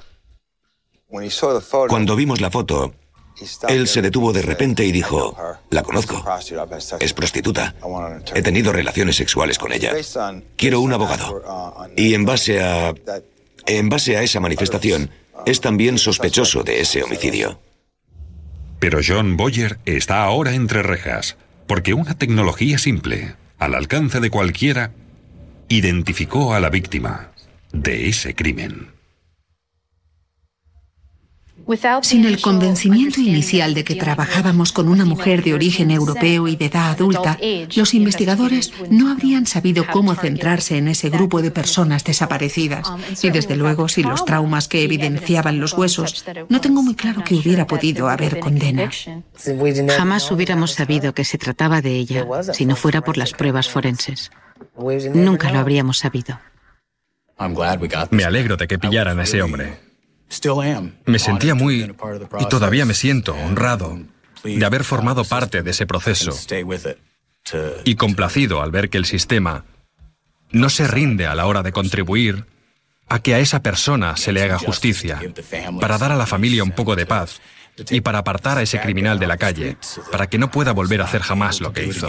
Cuando 1.89 2.17
vimos 2.17 2.41
la 2.41 2.51
foto, 2.51 2.95
él 3.69 3.87
se 3.89 4.01
detuvo 4.01 4.33
de 4.33 4.41
repente 4.41 4.87
y 4.87 4.93
dijo, 4.93 5.37
la 5.69 5.83
conozco, 5.83 6.25
es 6.99 7.13
prostituta, 7.13 7.75
he 8.35 8.41
tenido 8.41 8.73
relaciones 8.73 9.17
sexuales 9.17 9.59
con 9.59 9.73
ella, 9.73 9.93
quiero 10.57 10.81
un 10.81 10.95
abogado. 10.95 11.43
Y 11.95 12.15
en 12.15 12.25
base 12.25 12.63
a... 12.63 12.95
En 13.67 13.89
base 13.89 14.17
a 14.17 14.23
esa 14.23 14.39
manifestación, 14.39 15.11
es 15.45 15.61
también 15.61 15.99
sospechoso 15.99 16.63
de 16.63 16.81
ese 16.81 17.03
homicidio. 17.03 17.61
Pero 18.79 19.01
John 19.07 19.37
Boyer 19.37 19.79
está 19.85 20.23
ahora 20.25 20.55
entre 20.55 20.83
rejas, 20.83 21.37
porque 21.67 21.95
una 21.95 22.15
tecnología 22.15 22.79
simple, 22.79 23.35
al 23.59 23.75
alcance 23.75 24.21
de 24.21 24.31
cualquiera, 24.31 24.93
identificó 25.69 26.55
a 26.55 26.61
la 26.61 26.71
víctima 26.71 27.31
de 27.73 28.09
ese 28.09 28.35
crimen. 28.35 28.96
Sin 32.03 32.25
el 32.25 32.41
convencimiento 32.41 33.21
inicial 33.21 33.75
de 33.75 33.83
que 33.83 33.97
trabajábamos 33.97 34.73
con 34.73 34.89
una 34.89 35.05
mujer 35.05 35.43
de 35.43 35.55
origen 35.55 35.91
europeo 35.91 36.47
y 36.47 36.55
de 36.55 36.67
edad 36.67 36.91
adulta, 36.91 37.39
los 37.75 37.93
investigadores 37.95 38.73
no 38.89 39.11
habrían 39.11 39.47
sabido 39.47 39.85
cómo 39.91 40.15
centrarse 40.15 40.79
en 40.79 40.87
ese 40.87 41.11
grupo 41.11 41.43
de 41.43 41.51
personas 41.51 42.05
desaparecidas. 42.05 42.89
Y 43.21 43.31
desde 43.31 43.57
luego, 43.57 43.89
sin 43.89 44.09
los 44.09 44.25
traumas 44.25 44.69
que 44.69 44.85
evidenciaban 44.85 45.59
los 45.59 45.73
huesos, 45.73 46.25
no 46.49 46.61
tengo 46.61 46.83
muy 46.83 46.95
claro 46.95 47.25
que 47.25 47.35
hubiera 47.35 47.67
podido 47.67 48.09
haber 48.09 48.39
condena. 48.39 48.91
Jamás 49.97 50.31
hubiéramos 50.31 50.73
sabido 50.73 51.15
que 51.15 51.25
se 51.25 51.39
trataba 51.39 51.83
de 51.83 51.97
ella 51.97 52.27
si 52.53 52.65
no 52.65 52.77
fuera 52.77 53.01
por 53.01 53.17
las 53.17 53.33
pruebas 53.33 53.69
forenses. 53.69 54.31
Nunca 55.15 55.51
lo 55.51 55.59
habríamos 55.59 55.99
sabido. 55.99 56.39
Me 58.11 58.25
alegro 58.25 58.57
de 58.57 58.69
que 58.69 58.79
pillaran 58.79 59.19
a 59.19 59.25
ese 59.25 59.43
hombre. 59.43 59.86
Me 61.07 61.19
sentía 61.19 61.55
muy, 61.55 61.95
y 62.39 62.47
todavía 62.47 62.85
me 62.85 62.95
siento, 62.95 63.35
honrado 63.35 63.99
de 64.43 64.65
haber 64.65 64.85
formado 64.85 65.25
parte 65.25 65.63
de 65.63 65.71
ese 65.71 65.87
proceso 65.87 66.33
y 67.85 67.95
complacido 67.95 68.63
al 68.63 68.71
ver 68.71 68.91
que 68.91 68.99
el 68.99 69.07
sistema 69.07 69.65
no 70.51 70.71
se 70.71 70.87
rinde 70.87 71.27
a 71.27 71.35
la 71.35 71.47
hora 71.47 71.63
de 71.63 71.73
contribuir 71.73 72.47
a 73.09 73.21
que 73.21 73.35
a 73.35 73.39
esa 73.39 73.63
persona 73.63 74.17
se 74.17 74.33
le 74.33 74.43
haga 74.43 74.59
justicia, 74.59 75.21
para 75.81 75.99
dar 75.99 76.13
a 76.13 76.17
la 76.17 76.27
familia 76.27 76.65
un 76.65 76.73
poco 76.73 76.97
de 76.97 77.07
paz 77.07 77.41
y 77.91 78.01
para 78.01 78.19
apartar 78.19 78.59
a 78.59 78.63
ese 78.63 78.81
criminal 78.81 79.19
de 79.19 79.27
la 79.27 79.37
calle, 79.37 79.77
para 80.11 80.29
que 80.29 80.39
no 80.39 80.51
pueda 80.51 80.73
volver 80.73 81.01
a 81.01 81.05
hacer 81.05 81.23
jamás 81.23 81.61
lo 81.61 81.73
que 81.73 81.85
hizo. 81.85 82.09